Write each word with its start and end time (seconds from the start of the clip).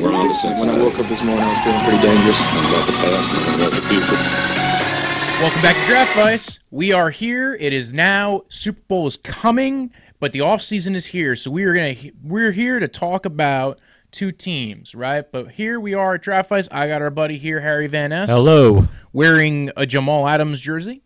We're 0.00 0.12
on 0.14 0.28
the 0.28 0.34
same 0.34 0.58
When 0.60 0.70
I 0.70 0.78
woke 0.78 0.98
up 0.98 1.06
this 1.06 1.22
morning, 1.24 1.44
I 1.44 1.48
was 1.48 1.58
feeling 1.64 1.80
pretty 1.82 2.02
dangerous. 2.02 2.40
about 2.40 2.86
the 2.86 2.92
past 2.92 3.48
and 3.48 3.54
about 3.60 3.72
the 3.72 3.82
future. 3.88 5.42
Welcome 5.42 5.62
back 5.62 5.76
to 5.76 5.86
Draft 5.86 6.14
Vice. 6.16 6.60
We 6.70 6.92
are 6.92 7.10
here. 7.10 7.54
It 7.58 7.72
is 7.72 7.92
now 7.92 8.42
Super 8.48 8.80
Bowl 8.88 9.06
is 9.06 9.16
coming, 9.16 9.90
but 10.20 10.32
the 10.32 10.40
off 10.40 10.62
season 10.62 10.94
is 10.94 11.06
here. 11.06 11.34
So 11.36 11.50
we 11.50 11.64
are 11.64 11.74
gonna 11.74 11.94
we're 12.22 12.52
here 12.52 12.78
to 12.80 12.86
talk 12.88 13.24
about 13.24 13.80
two 14.12 14.30
teams, 14.32 14.94
right? 14.94 15.24
But 15.30 15.52
here 15.52 15.78
we 15.80 15.94
are 15.94 16.14
at 16.14 16.22
Draft 16.22 16.48
Vice. 16.50 16.68
I 16.70 16.86
got 16.88 17.02
our 17.02 17.10
buddy 17.10 17.36
here, 17.38 17.60
Harry 17.60 17.86
Van 17.88 18.10
Ness, 18.10 18.30
Hello. 18.30 18.86
wearing 19.12 19.70
a 19.76 19.84
Jamal 19.86 20.28
Adams 20.28 20.60
jersey. 20.60 21.02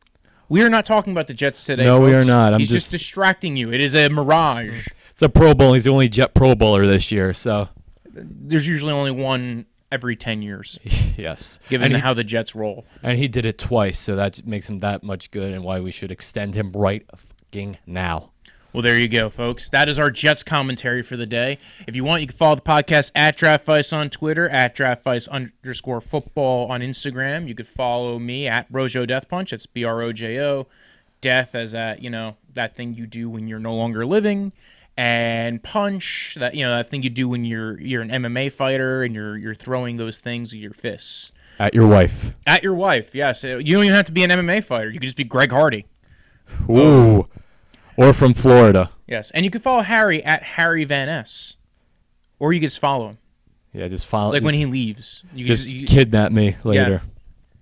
We 0.49 0.63
are 0.63 0.69
not 0.71 0.85
talking 0.85 1.13
about 1.13 1.29
the 1.29 1.35
Jets 1.35 1.65
today. 1.65 1.85
No, 1.85 1.99
we 2.01 2.13
are 2.15 2.25
not. 2.25 2.53
I'm 2.53 2.61
He's 2.61 2.69
just... 2.69 2.91
just- 2.91 3.03
distracting 3.05 3.57
you. 3.57 3.73
It 3.73 3.81
is 3.81 3.95
a 3.95 4.09
mirage. 4.11 4.87
It's 5.11 5.23
a 5.23 5.29
Pro 5.31 5.55
Bowl. 5.55 5.73
He's 5.73 5.85
the 5.85 5.91
only 5.91 6.09
Jet 6.11 6.35
Pro 6.35 6.55
Bowler 6.55 6.87
this 6.87 7.11
year, 7.13 7.33
so 7.33 7.69
There's 8.13 8.67
usually 8.67 8.93
only 8.93 9.11
one 9.11 9.67
every 9.91 10.17
ten 10.17 10.43
years, 10.43 10.79
yes. 11.17 11.59
given 11.69 11.93
he, 11.93 11.99
how 11.99 12.15
the 12.15 12.25
Jets 12.25 12.55
roll. 12.55 12.85
and 13.03 13.19
he 13.19 13.29
did 13.29 13.45
it 13.47 13.59
twice, 13.59 13.99
so 13.99 14.17
that 14.17 14.47
makes 14.47 14.69
him 14.69 14.79
that 14.81 15.03
much 15.03 15.31
good, 15.31 15.53
and 15.53 15.63
why 15.65 15.81
we 15.81 15.91
should 15.91 16.11
extend 16.11 16.55
him 16.55 16.73
right 16.73 17.05
fucking 17.15 17.79
now. 17.87 18.31
Well, 18.73 18.83
there 18.83 18.99
you 18.99 19.07
go, 19.09 19.29
folks. 19.29 19.69
That 19.69 19.91
is 19.91 19.99
our 19.99 20.11
Jets 20.11 20.43
commentary 20.43 21.03
for 21.03 21.19
the 21.19 21.27
day. 21.27 21.59
If 21.87 21.95
you 21.95 22.05
want, 22.05 22.23
you 22.23 22.27
can 22.27 22.37
follow 22.37 22.55
the 22.55 22.63
podcast 22.63 23.11
at 23.15 23.37
Draft 23.37 23.67
Vice 23.67 23.93
on 23.93 24.09
Twitter, 24.09 24.49
at 24.49 24.75
Draft 24.75 25.05
Vice 25.05 25.29
underscore 25.29 26.01
football 26.01 26.73
on 26.73 26.81
Instagram. 26.81 27.47
You 27.47 27.55
could 27.55 27.69
follow 27.69 28.19
me 28.19 28.49
at 28.49 28.73
Brojo 28.73 29.07
Death 29.07 29.29
Punch. 29.29 29.51
That's 29.51 29.67
B 29.67 29.85
R 29.85 30.01
O 30.01 30.11
J 30.13 30.41
O. 30.41 30.69
Death 31.21 31.55
as 31.55 31.73
that, 31.73 32.03
you 32.03 32.09
know, 32.09 32.37
that 32.55 32.75
thing 32.75 32.95
you 32.95 33.07
do 33.07 33.29
when 33.29 33.47
you're 33.47 33.59
no 33.59 33.75
longer 33.75 34.07
living. 34.07 34.53
And 34.97 35.63
punch, 35.63 36.37
that 36.39 36.55
you 36.55 36.65
know, 36.65 36.77
that 36.77 36.91
thing 36.91 37.03
you 37.03 37.11
do 37.11 37.29
when 37.29 37.45
you're 37.45 37.81
you're 37.81 38.03
an 38.03 38.11
MMA 38.11 38.53
fighter 38.53 39.03
and 39.03 39.15
you're 39.15 39.37
you're 39.39 39.55
throwing 39.55 39.97
those 39.97 40.19
things 40.19 40.53
with 40.53 40.61
your 40.61 40.75
fists. 40.75 41.33
At 41.59 41.75
your 41.75 41.87
wife. 41.87 42.33
At 42.47 42.63
your 42.63 42.75
wife, 42.75 43.15
yes. 43.15 43.45
Uh, 43.45 43.57
you 43.59 43.75
don't 43.75 43.85
even 43.85 43.95
have 43.95 44.07
to 44.07 44.13
be 44.13 44.23
an 44.25 44.31
MMA 44.31 44.65
fighter. 44.65 44.91
You 44.91 44.99
could 44.99 45.07
just 45.07 45.17
be 45.17 45.25
Greg 45.25 45.51
Hardy. 45.51 45.87
Ooh. 46.69 47.27
Or 47.97 48.13
from 48.13 48.35
Florida. 48.35 48.91
Yes. 49.07 49.31
And 49.31 49.45
you 49.45 49.51
could 49.51 49.63
follow 49.63 49.83
Harry 49.83 50.25
at 50.25 50.43
Harry 50.43 50.85
Van 50.85 51.09
S. 51.09 51.57
Or 52.39 52.53
you 52.53 52.61
could 52.61 52.67
just 52.67 52.79
follow 52.81 53.11
him. 53.11 53.19
Yeah, 53.73 53.89
just 53.89 54.07
follow. 54.07 54.31
like 54.31 54.37
just, 54.37 54.45
when 54.45 54.55
he 54.55 54.67
leaves. 54.67 55.23
You 55.33 55.45
can 55.45 55.55
just 55.55 55.69
just, 55.69 55.81
you- 55.81 55.87
kidnap 55.87 56.33
me 56.33 56.57
later. 56.65 57.03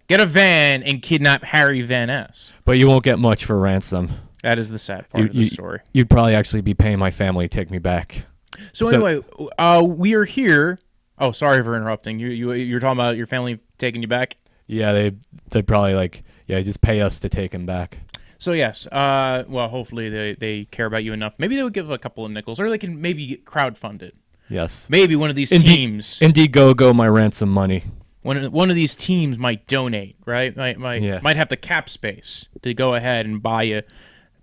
get 0.09 0.21
a 0.21 0.27
van 0.27 0.83
and 0.83 1.03
kidnap 1.03 1.45
Harry 1.45 1.83
Van 1.83 2.11
S. 2.11 2.53
But 2.65 2.79
you 2.79 2.89
won't 2.89 3.05
get 3.05 3.19
much 3.19 3.45
for 3.45 3.59
ransom. 3.59 4.11
That 4.43 4.59
is 4.59 4.71
the 4.71 4.79
sad 4.79 5.09
part 5.11 5.23
You, 5.25 5.29
of 5.31 5.33
the 5.37 5.43
you, 5.43 5.49
story. 5.49 5.81
You'd 5.93 6.09
probably 6.11 6.35
actually 6.35 6.63
be 6.63 6.75
paying 6.75 6.99
my 6.99 7.11
family 7.11 7.49
to 7.49 7.55
take 7.55 7.71
me 7.71 7.79
back. 7.79 8.25
So, 8.73 8.89
so- 8.91 8.95
anyway, 9.07 9.25
uh, 9.59 9.83
we 9.87 10.15
are 10.15 10.25
here. 10.25 10.79
Oh, 11.19 11.33
sorry 11.33 11.63
for 11.63 11.77
interrupting. 11.77 12.19
You 12.19 12.29
you 12.29 12.53
you're 12.53 12.81
talking 12.81 12.99
about 12.99 13.17
your 13.17 13.27
family 13.27 13.61
taking 13.79 14.01
you 14.01 14.09
back. 14.09 14.37
Yeah, 14.67 14.93
they 14.93 15.13
they'd 15.51 15.67
probably 15.67 15.95
like 15.95 16.23
yeah, 16.47 16.61
just 16.63 16.81
pay 16.81 17.01
us 17.03 17.19
to 17.21 17.29
take 17.29 17.53
him 17.55 17.67
back. 17.67 17.99
So 18.39 18.53
yes, 18.53 18.87
uh, 18.87 19.45
well, 19.49 19.69
hopefully 19.69 20.09
they, 20.09 20.35
they 20.35 20.65
care 20.65 20.87
about 20.87 21.05
you 21.05 21.13
enough. 21.13 21.35
Maybe 21.37 21.57
they 21.57 21.63
would 21.63 21.75
give 21.75 21.91
a 21.91 21.99
couple 21.99 22.25
of 22.25 22.31
nickels, 22.31 22.59
or 22.59 22.71
they 22.71 22.79
can 22.79 22.99
maybe 23.03 23.37
crowdfund 23.45 24.01
it. 24.01 24.17
Yes. 24.49 24.87
Maybe 24.89 25.15
one 25.15 25.29
of 25.29 25.37
these 25.37 25.51
teams 25.51 25.63
Indeed, 25.63 25.77
teams, 25.77 26.19
Indiegogo 26.21 26.95
my 26.95 27.07
ransom 27.07 27.51
money. 27.51 27.85
one 28.23 28.39
of, 28.39 28.51
one 28.53 28.71
of 28.71 28.77
these 28.77 28.95
teams 28.97 29.37
might 29.37 29.67
donate, 29.67 30.17
right? 30.25 30.57
Might 30.57 30.79
might 30.79 31.03
Yeah. 31.03 31.21
might 31.23 31.37
have 31.37 31.51
the 31.51 31.57
cap 31.59 31.91
space 31.91 32.49
to 32.63 32.73
go 32.73 32.95
ahead 32.95 33.27
and 33.27 33.43
buy 33.43 33.65
you 33.65 33.83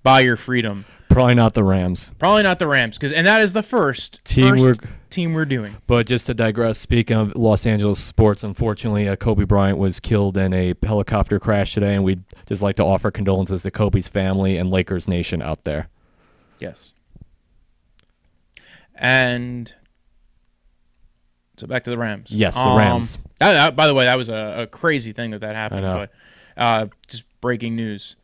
buy 0.04 0.22
your 0.22 0.38
freedom. 0.38 0.86
Probably 1.10 1.36
not 1.36 1.54
the 1.54 1.64
Rams. 1.64 2.14
Probably 2.20 2.44
not 2.44 2.60
the 2.60 2.68
Rams, 2.68 2.98
because 2.98 3.12
and 3.14 3.26
that 3.26 3.42
is 3.42 3.54
the 3.54 3.64
first 3.64 4.24
Teamwork. 4.26 4.82
first 4.82 4.94
team 5.10 5.34
we're 5.34 5.46
doing. 5.46 5.76
But 5.88 6.06
just 6.06 6.28
to 6.28 6.34
digress, 6.34 6.78
speaking 6.78 7.18
of 7.18 7.36
Los 7.36 7.66
Angeles 7.66 8.00
sports, 8.00 8.44
unfortunately, 8.44 9.08
uh, 9.08 9.16
Kobe 9.16 9.46
Bryant 9.46 9.78
was 9.78 10.00
killed 10.00 10.38
in 10.38 10.54
a 10.54 10.76
helicopter 10.84 11.40
crash 11.40 11.74
today, 11.74 11.96
and 11.96 12.04
we'd 12.04 12.24
just 12.46 12.62
like 12.62 12.76
to 12.76 12.84
offer 12.86 13.10
condolences 13.10 13.64
to 13.64 13.72
Kobe's 13.72 14.08
family 14.08 14.58
and 14.58 14.70
Lakers 14.70 15.08
Nation 15.08 15.42
out 15.42 15.64
there. 15.64 15.88
Yes. 16.60 16.92
And 18.96 19.74
so 21.58 21.68
back 21.68 21.84
to 21.86 21.90
the 21.90 21.98
Rams. 21.98 22.36
Yes, 22.36 22.56
the 22.56 22.62
Um, 22.62 22.78
Rams. 22.78 23.18
that- 23.40 23.54
that- 23.54 23.76
by 23.76 23.88
the 23.88 23.94
way, 23.94 24.06
that 24.06 24.18
was 24.18 24.30
a, 24.30 24.62
a 24.64 24.68
crazy 24.68 25.12
thing 25.14 25.32
that 25.32 25.42
that 25.42 25.56
happened. 25.56 25.86
I 25.86 25.94
know. 25.94 26.00
But 26.58 26.62
uh, 26.62 26.88
just 27.08 27.24
breaking 27.42 27.76
news. 27.76 28.16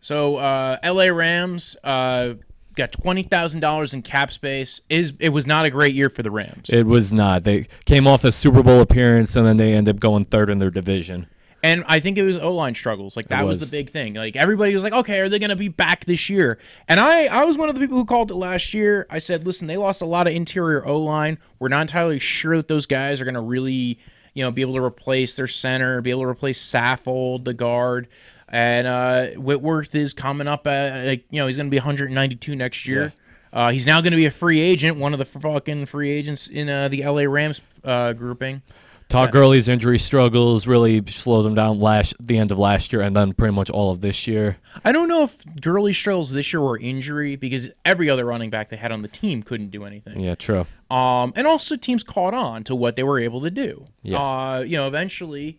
So 0.00 0.36
uh, 0.36 0.78
L.A. 0.82 1.12
Rams 1.12 1.76
uh, 1.84 2.34
got 2.74 2.92
twenty 2.92 3.22
thousand 3.22 3.60
dollars 3.60 3.94
in 3.94 4.02
cap 4.02 4.32
space. 4.32 4.80
Is 4.88 5.12
it 5.18 5.30
was 5.30 5.46
not 5.46 5.66
a 5.66 5.70
great 5.70 5.94
year 5.94 6.10
for 6.10 6.22
the 6.22 6.30
Rams. 6.30 6.70
It 6.70 6.86
was 6.86 7.12
not. 7.12 7.44
They 7.44 7.66
came 7.84 8.06
off 8.06 8.24
a 8.24 8.32
Super 8.32 8.62
Bowl 8.62 8.80
appearance, 8.80 9.36
and 9.36 9.46
then 9.46 9.56
they 9.56 9.72
ended 9.74 9.96
up 9.96 10.00
going 10.00 10.24
third 10.24 10.50
in 10.50 10.58
their 10.58 10.70
division. 10.70 11.26
And 11.62 11.84
I 11.86 12.00
think 12.00 12.16
it 12.16 12.22
was 12.22 12.38
O 12.38 12.54
line 12.54 12.74
struggles. 12.74 13.16
Like 13.16 13.28
that 13.28 13.44
was. 13.44 13.58
was. 13.58 13.70
the 13.70 13.76
big 13.76 13.90
thing. 13.90 14.14
Like 14.14 14.34
everybody 14.34 14.74
was 14.74 14.82
like, 14.82 14.94
okay, 14.94 15.20
are 15.20 15.28
they 15.28 15.38
going 15.38 15.50
to 15.50 15.56
be 15.56 15.68
back 15.68 16.06
this 16.06 16.30
year? 16.30 16.58
And 16.88 16.98
I, 16.98 17.26
I 17.26 17.44
was 17.44 17.58
one 17.58 17.68
of 17.68 17.74
the 17.74 17.80
people 17.80 17.98
who 17.98 18.04
called 18.06 18.30
it 18.30 18.34
last 18.34 18.72
year. 18.72 19.06
I 19.10 19.18
said, 19.18 19.46
listen, 19.46 19.66
they 19.66 19.76
lost 19.76 20.00
a 20.00 20.06
lot 20.06 20.26
of 20.26 20.32
interior 20.32 20.86
O 20.86 20.98
line. 20.98 21.38
We're 21.58 21.68
not 21.68 21.82
entirely 21.82 22.18
sure 22.18 22.56
that 22.56 22.68
those 22.68 22.86
guys 22.86 23.20
are 23.20 23.24
going 23.24 23.34
to 23.34 23.42
really, 23.42 23.98
you 24.32 24.42
know, 24.42 24.50
be 24.50 24.62
able 24.62 24.74
to 24.74 24.82
replace 24.82 25.34
their 25.34 25.46
center, 25.46 26.00
be 26.00 26.10
able 26.10 26.22
to 26.22 26.28
replace 26.28 26.64
Saffold, 26.64 27.44
the 27.44 27.52
guard. 27.52 28.08
And 28.50 28.86
uh, 28.86 29.26
Whitworth 29.40 29.94
is 29.94 30.12
coming 30.12 30.48
up 30.48 30.66
at, 30.66 31.06
like, 31.06 31.24
you 31.30 31.40
know, 31.40 31.46
he's 31.46 31.56
going 31.56 31.68
to 31.68 31.70
be 31.70 31.78
192 31.78 32.56
next 32.56 32.86
year. 32.86 33.12
Uh, 33.52 33.70
he's 33.70 33.86
now 33.86 34.00
going 34.00 34.12
to 34.12 34.16
be 34.16 34.26
a 34.26 34.30
free 34.30 34.60
agent, 34.60 34.96
one 34.98 35.12
of 35.12 35.18
the 35.18 35.24
fucking 35.24 35.86
free 35.86 36.10
agents 36.10 36.48
in 36.48 36.68
uh, 36.68 36.88
the 36.88 37.02
LA 37.04 37.22
Rams 37.22 37.60
uh, 37.84 38.12
grouping. 38.12 38.62
Todd 39.10 39.32
Gurley's 39.32 39.68
injury 39.68 39.98
struggles 39.98 40.68
really 40.68 41.04
slowed 41.06 41.44
them 41.44 41.56
down 41.56 41.80
last 41.80 42.14
the 42.20 42.38
end 42.38 42.52
of 42.52 42.60
last 42.60 42.92
year, 42.92 43.02
and 43.02 43.14
then 43.14 43.32
pretty 43.32 43.52
much 43.52 43.68
all 43.68 43.90
of 43.90 44.00
this 44.00 44.28
year. 44.28 44.56
I 44.84 44.92
don't 44.92 45.08
know 45.08 45.24
if 45.24 45.36
Gurley 45.60 45.92
struggles 45.92 46.30
this 46.30 46.52
year 46.52 46.60
were 46.60 46.78
injury 46.78 47.34
because 47.34 47.70
every 47.84 48.08
other 48.08 48.24
running 48.24 48.50
back 48.50 48.68
they 48.68 48.76
had 48.76 48.92
on 48.92 49.02
the 49.02 49.08
team 49.08 49.42
couldn't 49.42 49.70
do 49.70 49.84
anything. 49.84 50.20
Yeah, 50.20 50.36
true. 50.36 50.64
Um, 50.92 51.32
and 51.34 51.44
also 51.44 51.74
teams 51.74 52.04
caught 52.04 52.34
on 52.34 52.62
to 52.64 52.76
what 52.76 52.94
they 52.94 53.02
were 53.02 53.18
able 53.18 53.40
to 53.40 53.50
do. 53.50 53.84
Yeah. 54.02 54.18
Uh, 54.20 54.60
you 54.60 54.76
know, 54.76 54.86
eventually, 54.86 55.58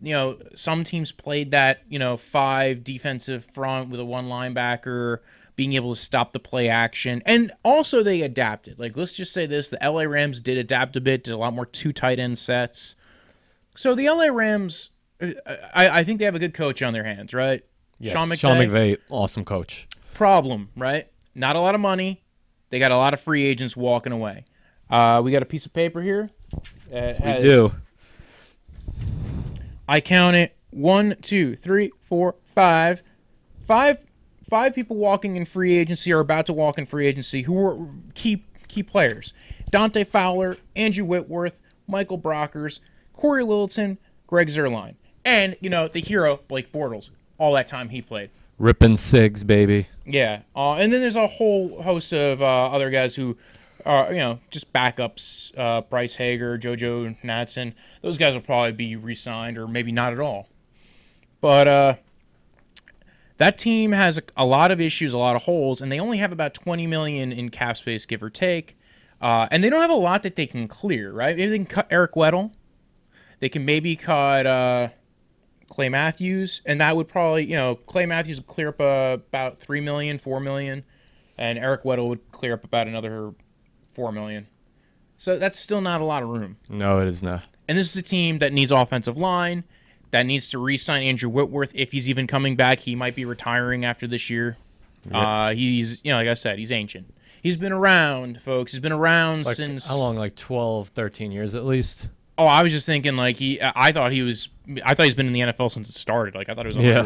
you 0.00 0.12
know, 0.12 0.38
some 0.54 0.84
teams 0.84 1.12
played 1.12 1.50
that 1.52 1.82
you 1.88 1.98
know 1.98 2.16
five 2.16 2.84
defensive 2.84 3.44
front 3.54 3.90
with 3.90 4.00
a 4.00 4.04
one 4.04 4.26
linebacker 4.26 5.18
being 5.56 5.74
able 5.74 5.94
to 5.94 6.00
stop 6.00 6.32
the 6.32 6.40
play 6.40 6.68
action, 6.68 7.22
and 7.26 7.52
also 7.64 8.02
they 8.02 8.22
adapted. 8.22 8.78
Like 8.78 8.96
let's 8.96 9.14
just 9.14 9.32
say 9.32 9.46
this: 9.46 9.68
the 9.68 9.78
LA 9.82 10.02
Rams 10.02 10.40
did 10.40 10.58
adapt 10.58 10.96
a 10.96 11.00
bit, 11.00 11.24
did 11.24 11.32
a 11.32 11.36
lot 11.36 11.54
more 11.54 11.66
two 11.66 11.92
tight 11.92 12.18
end 12.18 12.38
sets. 12.38 12.94
So 13.76 13.94
the 13.94 14.08
LA 14.08 14.26
Rams, 14.26 14.90
uh, 15.20 15.32
I, 15.74 16.00
I 16.00 16.04
think 16.04 16.18
they 16.18 16.24
have 16.24 16.34
a 16.34 16.40
good 16.40 16.54
coach 16.54 16.82
on 16.82 16.92
their 16.92 17.04
hands, 17.04 17.34
right? 17.34 17.62
Yes, 17.98 18.12
Sean 18.12 18.28
McVay 18.28 18.38
Sean 18.38 18.56
McVay, 18.58 18.98
awesome 19.08 19.44
coach. 19.44 19.88
problem, 20.14 20.70
right? 20.76 21.08
Not 21.34 21.56
a 21.56 21.60
lot 21.60 21.74
of 21.74 21.80
money. 21.80 22.22
They 22.70 22.78
got 22.78 22.90
a 22.90 22.96
lot 22.96 23.14
of 23.14 23.20
free 23.20 23.44
agents 23.44 23.76
walking 23.76 24.12
away. 24.12 24.44
Uh, 24.90 25.20
we 25.24 25.30
got 25.32 25.42
a 25.42 25.46
piece 25.46 25.66
of 25.66 25.72
paper 25.72 26.00
here. 26.02 26.30
We 27.38 27.42
do. 27.42 27.74
I 29.88 30.00
count 30.00 30.36
it 30.36 30.56
one, 30.70 31.16
two, 31.22 31.56
three, 31.56 31.92
four, 32.02 32.36
five, 32.54 33.02
five, 33.66 34.04
five 34.48 34.74
people 34.74 34.96
walking 34.96 35.36
in 35.36 35.44
free 35.44 35.76
agency 35.76 36.12
or 36.12 36.20
about 36.20 36.46
to 36.46 36.52
walk 36.52 36.78
in 36.78 36.86
free 36.86 37.06
agency 37.06 37.42
who 37.42 37.52
were 37.52 37.88
key 38.14 38.44
key 38.68 38.82
players: 38.82 39.32
Dante 39.70 40.04
Fowler, 40.04 40.56
Andrew 40.74 41.04
Whitworth, 41.04 41.60
Michael 41.86 42.18
Brockers, 42.18 42.80
Cory 43.12 43.42
Littleton, 43.42 43.98
Greg 44.26 44.48
Zuerlein, 44.48 44.94
and 45.24 45.56
you 45.60 45.70
know 45.70 45.88
the 45.88 46.00
hero 46.00 46.40
Blake 46.48 46.72
Bortles. 46.72 47.10
All 47.38 47.52
that 47.54 47.68
time 47.68 47.88
he 47.88 48.00
played. 48.00 48.30
Ripping 48.58 48.92
Sigs, 48.92 49.44
baby. 49.44 49.88
Yeah, 50.06 50.42
uh, 50.54 50.74
and 50.74 50.92
then 50.92 51.00
there's 51.00 51.16
a 51.16 51.26
whole 51.26 51.82
host 51.82 52.12
of 52.12 52.40
uh, 52.40 52.44
other 52.44 52.90
guys 52.90 53.16
who 53.16 53.36
are, 53.84 54.12
you 54.12 54.18
know, 54.18 54.40
just 54.50 54.72
backups. 54.72 55.56
Uh, 55.58 55.82
Bryce 55.82 56.16
Hager, 56.16 56.58
JoJo 56.58 57.16
Natson. 57.22 57.74
Those 58.02 58.18
guys 58.18 58.34
will 58.34 58.42
probably 58.42 58.72
be 58.72 58.96
re-signed 58.96 59.58
or 59.58 59.66
maybe 59.68 59.92
not 59.92 60.12
at 60.12 60.20
all. 60.20 60.48
But 61.40 61.68
uh, 61.68 61.94
that 63.36 63.58
team 63.58 63.92
has 63.92 64.18
a, 64.18 64.22
a 64.36 64.46
lot 64.46 64.70
of 64.70 64.80
issues, 64.80 65.12
a 65.12 65.18
lot 65.18 65.36
of 65.36 65.42
holes, 65.42 65.80
and 65.80 65.90
they 65.90 66.00
only 66.00 66.18
have 66.18 66.32
about 66.32 66.54
20 66.54 66.86
million 66.86 67.32
in 67.32 67.50
cap 67.50 67.76
space, 67.76 68.06
give 68.06 68.22
or 68.22 68.30
take. 68.30 68.76
Uh, 69.20 69.48
and 69.50 69.62
they 69.62 69.70
don't 69.70 69.80
have 69.80 69.90
a 69.90 69.94
lot 69.94 70.22
that 70.22 70.36
they 70.36 70.46
can 70.46 70.68
clear, 70.68 71.12
right? 71.12 71.36
Maybe 71.36 71.50
they 71.50 71.58
can 71.58 71.66
cut 71.66 71.86
Eric 71.90 72.14
Weddle. 72.14 72.52
They 73.40 73.48
can 73.48 73.64
maybe 73.64 73.96
cut 73.96 74.46
uh, 74.46 74.88
Clay 75.68 75.88
Matthews, 75.88 76.62
and 76.64 76.80
that 76.80 76.96
would 76.96 77.08
probably, 77.08 77.46
you 77.46 77.56
know, 77.56 77.74
Clay 77.74 78.06
Matthews 78.06 78.38
would 78.38 78.46
clear 78.46 78.68
up 78.68 78.80
uh, 78.80 79.18
about 79.28 79.60
three 79.60 79.80
million, 79.80 80.18
four 80.18 80.40
million, 80.40 80.84
and 81.36 81.58
Eric 81.58 81.84
Weddle 81.84 82.08
would 82.08 82.30
clear 82.32 82.54
up 82.54 82.64
about 82.64 82.86
another 82.86 83.34
four 83.94 84.12
million. 84.12 84.46
So 85.16 85.38
that's 85.38 85.58
still 85.58 85.80
not 85.80 86.00
a 86.00 86.04
lot 86.04 86.22
of 86.22 86.28
room. 86.28 86.56
No, 86.68 87.00
it 87.00 87.08
is 87.08 87.22
not. 87.22 87.42
And 87.68 87.78
this 87.78 87.90
is 87.90 87.96
a 87.96 88.02
team 88.02 88.38
that 88.40 88.52
needs 88.52 88.70
offensive 88.70 89.16
line, 89.16 89.64
that 90.10 90.24
needs 90.24 90.50
to 90.50 90.58
re-sign 90.58 91.02
Andrew 91.02 91.28
Whitworth 91.30 91.72
if 91.74 91.92
he's 91.92 92.08
even 92.10 92.26
coming 92.26 92.56
back. 92.56 92.80
He 92.80 92.94
might 92.94 93.14
be 93.14 93.24
retiring 93.24 93.84
after 93.84 94.06
this 94.06 94.28
year. 94.28 94.56
Uh, 95.10 95.52
he's, 95.54 96.00
you 96.04 96.10
know, 96.12 96.18
like 96.18 96.28
I 96.28 96.34
said, 96.34 96.58
he's 96.58 96.72
ancient. 96.72 97.12
He's 97.42 97.56
been 97.58 97.72
around, 97.72 98.40
folks. 98.40 98.72
He's 98.72 98.80
been 98.80 98.92
around 98.92 99.44
Like, 99.44 99.56
since 99.56 99.86
how 99.86 99.96
long? 99.98 100.16
Like 100.16 100.34
12, 100.34 100.88
13 100.88 101.30
years 101.30 101.54
at 101.54 101.64
least. 101.64 102.08
Oh, 102.36 102.46
I 102.46 102.62
was 102.62 102.72
just 102.72 102.86
thinking 102.86 103.16
like 103.16 103.36
he. 103.36 103.60
I 103.62 103.92
thought 103.92 104.12
he 104.12 104.22
was. 104.22 104.48
I 104.84 104.94
thought 104.94 105.04
he's 105.04 105.14
been 105.14 105.26
in 105.26 105.32
the 105.32 105.40
NFL 105.40 105.70
since 105.70 105.88
it 105.88 105.94
started. 105.94 106.34
Like 106.34 106.48
I 106.48 106.54
thought 106.54 106.64
he 106.66 106.68
was 106.68 106.76
Yeah. 106.78 107.02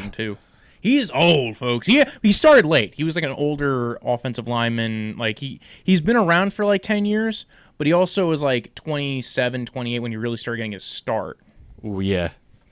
102. 0.88 0.90
He 0.90 0.98
is 0.98 1.10
old, 1.10 1.56
folks. 1.56 1.86
He 1.86 2.04
he 2.22 2.32
started 2.32 2.64
late. 2.66 2.94
He 2.94 3.04
was 3.04 3.14
like 3.14 3.24
an 3.24 3.32
older 3.32 3.98
offensive 4.02 4.48
lineman. 4.48 5.16
Like 5.16 5.38
he 5.38 5.60
he's 5.82 6.00
been 6.00 6.16
around 6.16 6.52
for 6.52 6.64
like 6.64 6.82
10 6.82 7.04
years, 7.04 7.46
but 7.76 7.86
he 7.86 7.92
also 7.92 8.28
was 8.28 8.42
like 8.42 8.74
27, 8.74 9.66
28 9.66 9.98
when 9.98 10.10
he 10.10 10.16
really 10.16 10.36
started 10.36 10.58
getting 10.58 10.72
his 10.72 10.84
start. 10.84 11.38
Oh 11.84 12.00
yeah. 12.00 12.30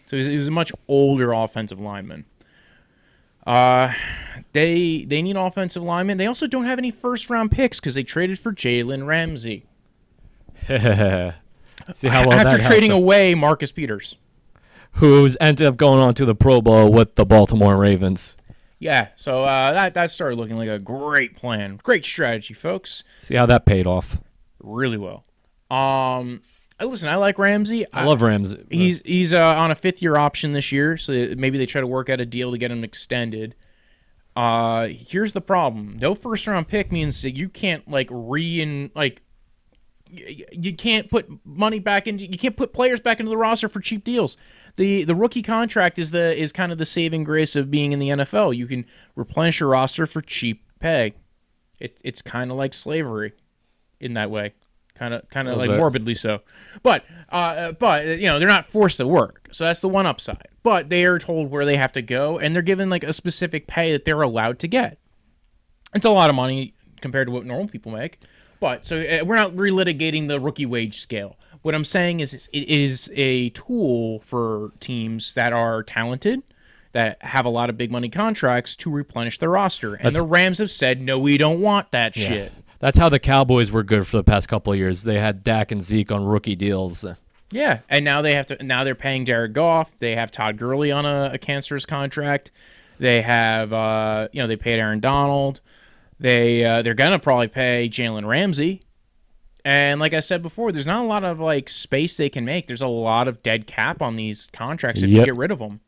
So 0.08 0.16
he 0.16 0.18
was, 0.18 0.26
he 0.26 0.36
was 0.36 0.48
a 0.48 0.52
much 0.52 0.72
older 0.88 1.32
offensive 1.32 1.80
lineman. 1.80 2.24
Uh, 3.46 3.92
they 4.52 5.04
they 5.04 5.22
need 5.22 5.36
offensive 5.36 5.82
linemen. 5.82 6.18
They 6.18 6.26
also 6.26 6.46
don't 6.46 6.64
have 6.64 6.78
any 6.78 6.90
first 6.90 7.30
round 7.30 7.50
picks 7.52 7.78
because 7.78 7.94
they 7.94 8.02
traded 8.02 8.38
for 8.38 8.52
Jalen 8.52 9.06
Ramsey 9.06 9.66
See 10.68 12.08
how 12.08 12.26
well 12.26 12.32
after 12.32 12.62
trading 12.64 12.90
away 12.90 13.34
Marcus 13.34 13.70
Peters. 13.70 14.16
Who's 14.96 15.36
ended 15.40 15.66
up 15.66 15.76
going 15.76 16.00
on 16.00 16.14
to 16.14 16.24
the 16.24 16.34
Pro 16.34 16.60
Bowl 16.60 16.90
with 16.90 17.16
the 17.16 17.26
Baltimore 17.26 17.76
Ravens. 17.76 18.36
Yeah, 18.78 19.08
so 19.16 19.44
uh, 19.44 19.72
that 19.72 19.94
that 19.94 20.10
started 20.10 20.36
looking 20.36 20.56
like 20.56 20.68
a 20.68 20.78
great 20.78 21.36
plan, 21.36 21.78
great 21.82 22.04
strategy, 22.04 22.54
folks. 22.54 23.04
See 23.18 23.34
how 23.34 23.46
that 23.46 23.64
paid 23.64 23.86
off. 23.86 24.18
Really 24.60 24.98
well. 24.98 25.24
Um, 25.70 26.42
listen, 26.80 27.08
I 27.08 27.16
like 27.16 27.38
Ramsey. 27.38 27.84
I 27.92 28.04
love 28.04 28.22
Rams. 28.22 28.54
He's 28.70 29.00
he's 29.04 29.32
uh, 29.32 29.54
on 29.54 29.70
a 29.70 29.74
fifth 29.74 30.02
year 30.02 30.16
option 30.16 30.52
this 30.52 30.72
year, 30.72 30.96
so 30.96 31.12
maybe 31.36 31.56
they 31.56 31.66
try 31.66 31.80
to 31.80 31.86
work 31.86 32.10
out 32.10 32.20
a 32.20 32.26
deal 32.26 32.50
to 32.52 32.58
get 32.58 32.70
him 32.70 32.84
extended. 32.84 33.54
Uh, 34.34 34.88
here's 34.88 35.32
the 35.32 35.40
problem: 35.40 35.96
no 35.98 36.14
first 36.14 36.46
round 36.46 36.68
pick 36.68 36.92
means 36.92 37.22
that 37.22 37.34
you 37.34 37.48
can't 37.48 37.88
like 37.88 38.08
re 38.10 38.90
like 38.94 39.22
you 40.52 40.74
can't 40.74 41.10
put 41.10 41.26
money 41.44 41.78
back 41.78 42.06
into 42.06 42.24
you 42.24 42.38
can't 42.38 42.56
put 42.56 42.72
players 42.72 43.00
back 43.00 43.20
into 43.20 43.30
the 43.30 43.36
roster 43.36 43.68
for 43.68 43.80
cheap 43.80 44.04
deals. 44.04 44.36
The 44.76 45.04
the 45.04 45.14
rookie 45.14 45.42
contract 45.42 45.98
is 45.98 46.10
the 46.10 46.36
is 46.36 46.52
kind 46.52 46.72
of 46.72 46.78
the 46.78 46.86
saving 46.86 47.24
grace 47.24 47.56
of 47.56 47.70
being 47.70 47.92
in 47.92 47.98
the 47.98 48.08
NFL. 48.10 48.56
You 48.56 48.66
can 48.66 48.84
replenish 49.14 49.60
your 49.60 49.70
roster 49.70 50.06
for 50.06 50.20
cheap 50.22 50.62
pay. 50.80 51.14
It, 51.78 52.00
it's 52.02 52.22
kind 52.22 52.50
of 52.50 52.56
like 52.56 52.74
slavery 52.74 53.32
in 54.00 54.14
that 54.14 54.30
way. 54.30 54.54
Kind 54.94 55.12
of 55.12 55.28
kind 55.28 55.48
of 55.48 55.58
like 55.58 55.70
bit. 55.70 55.78
morbidly 55.78 56.14
so. 56.14 56.40
But 56.82 57.04
uh 57.28 57.72
but 57.72 58.06
you 58.06 58.26
know, 58.26 58.38
they're 58.38 58.48
not 58.48 58.66
forced 58.66 58.96
to 58.96 59.06
work. 59.06 59.48
So 59.52 59.64
that's 59.64 59.80
the 59.80 59.88
one 59.88 60.06
upside. 60.06 60.48
But 60.62 60.88
they 60.88 61.04
are 61.04 61.18
told 61.18 61.50
where 61.50 61.64
they 61.64 61.76
have 61.76 61.92
to 61.92 62.02
go 62.02 62.38
and 62.38 62.54
they're 62.54 62.62
given 62.62 62.90
like 62.90 63.04
a 63.04 63.12
specific 63.12 63.66
pay 63.66 63.92
that 63.92 64.04
they're 64.04 64.22
allowed 64.22 64.58
to 64.60 64.68
get. 64.68 64.98
It's 65.94 66.06
a 66.06 66.10
lot 66.10 66.30
of 66.30 66.36
money 66.36 66.74
compared 67.00 67.28
to 67.28 67.32
what 67.32 67.44
normal 67.44 67.68
people 67.68 67.92
make. 67.92 68.20
But 68.60 68.86
so 68.86 68.98
uh, 69.00 69.24
we're 69.24 69.36
not 69.36 69.52
relitigating 69.52 70.28
the 70.28 70.40
rookie 70.40 70.66
wage 70.66 71.00
scale. 71.00 71.36
What 71.62 71.74
I'm 71.74 71.84
saying 71.84 72.20
is 72.20 72.32
it 72.32 72.48
is 72.68 73.10
a 73.14 73.50
tool 73.50 74.20
for 74.20 74.72
teams 74.80 75.34
that 75.34 75.52
are 75.52 75.82
talented, 75.82 76.42
that 76.92 77.20
have 77.22 77.44
a 77.44 77.48
lot 77.50 77.68
of 77.70 77.76
big 77.76 77.90
money 77.90 78.08
contracts 78.08 78.76
to 78.76 78.90
replenish 78.90 79.38
their 79.38 79.50
roster. 79.50 79.94
And 79.94 80.04
That's- 80.06 80.14
the 80.22 80.26
Rams 80.26 80.58
have 80.58 80.70
said, 80.70 81.00
no, 81.00 81.18
we 81.18 81.36
don't 81.38 81.60
want 81.60 81.90
that 81.90 82.16
Yeah. 82.16 82.28
shit. 82.28 82.52
That's 82.78 82.98
how 82.98 83.08
the 83.08 83.18
Cowboys 83.18 83.72
were 83.72 83.82
good 83.82 84.06
for 84.06 84.16
the 84.18 84.22
past 84.24 84.48
couple 84.48 84.72
of 84.72 84.78
years. 84.78 85.02
They 85.02 85.18
had 85.18 85.42
Dak 85.42 85.72
and 85.72 85.82
Zeke 85.82 86.12
on 86.12 86.24
rookie 86.24 86.54
deals. 86.56 87.04
Yeah, 87.50 87.78
and 87.88 88.04
now 88.04 88.22
they 88.22 88.34
have 88.34 88.46
to. 88.48 88.62
Now 88.62 88.84
they're 88.84 88.94
paying 88.94 89.24
Jared 89.24 89.52
Goff. 89.54 89.90
They 89.98 90.14
have 90.16 90.30
Todd 90.30 90.58
Gurley 90.58 90.90
on 90.92 91.06
a, 91.06 91.30
a 91.34 91.38
cancerous 91.38 91.86
contract. 91.86 92.50
They 92.98 93.22
have, 93.22 93.72
uh, 93.72 94.28
you 94.32 94.42
know, 94.42 94.46
they 94.46 94.56
paid 94.56 94.78
Aaron 94.78 95.00
Donald. 95.00 95.60
They 96.18 96.64
uh, 96.64 96.82
they're 96.82 96.94
gonna 96.94 97.18
probably 97.18 97.48
pay 97.48 97.88
Jalen 97.90 98.26
Ramsey. 98.26 98.82
And 99.64 100.00
like 100.00 100.14
I 100.14 100.20
said 100.20 100.42
before, 100.42 100.70
there's 100.70 100.86
not 100.86 101.04
a 101.04 101.08
lot 101.08 101.24
of 101.24 101.40
like 101.40 101.68
space 101.68 102.16
they 102.16 102.28
can 102.28 102.44
make. 102.44 102.68
There's 102.68 102.82
a 102.82 102.86
lot 102.86 103.26
of 103.26 103.42
dead 103.42 103.66
cap 103.66 104.00
on 104.00 104.16
these 104.16 104.48
contracts 104.52 105.02
if 105.02 105.10
you 105.10 105.24
get 105.24 105.36
rid 105.36 105.50
of 105.50 105.58
them. 105.58 105.80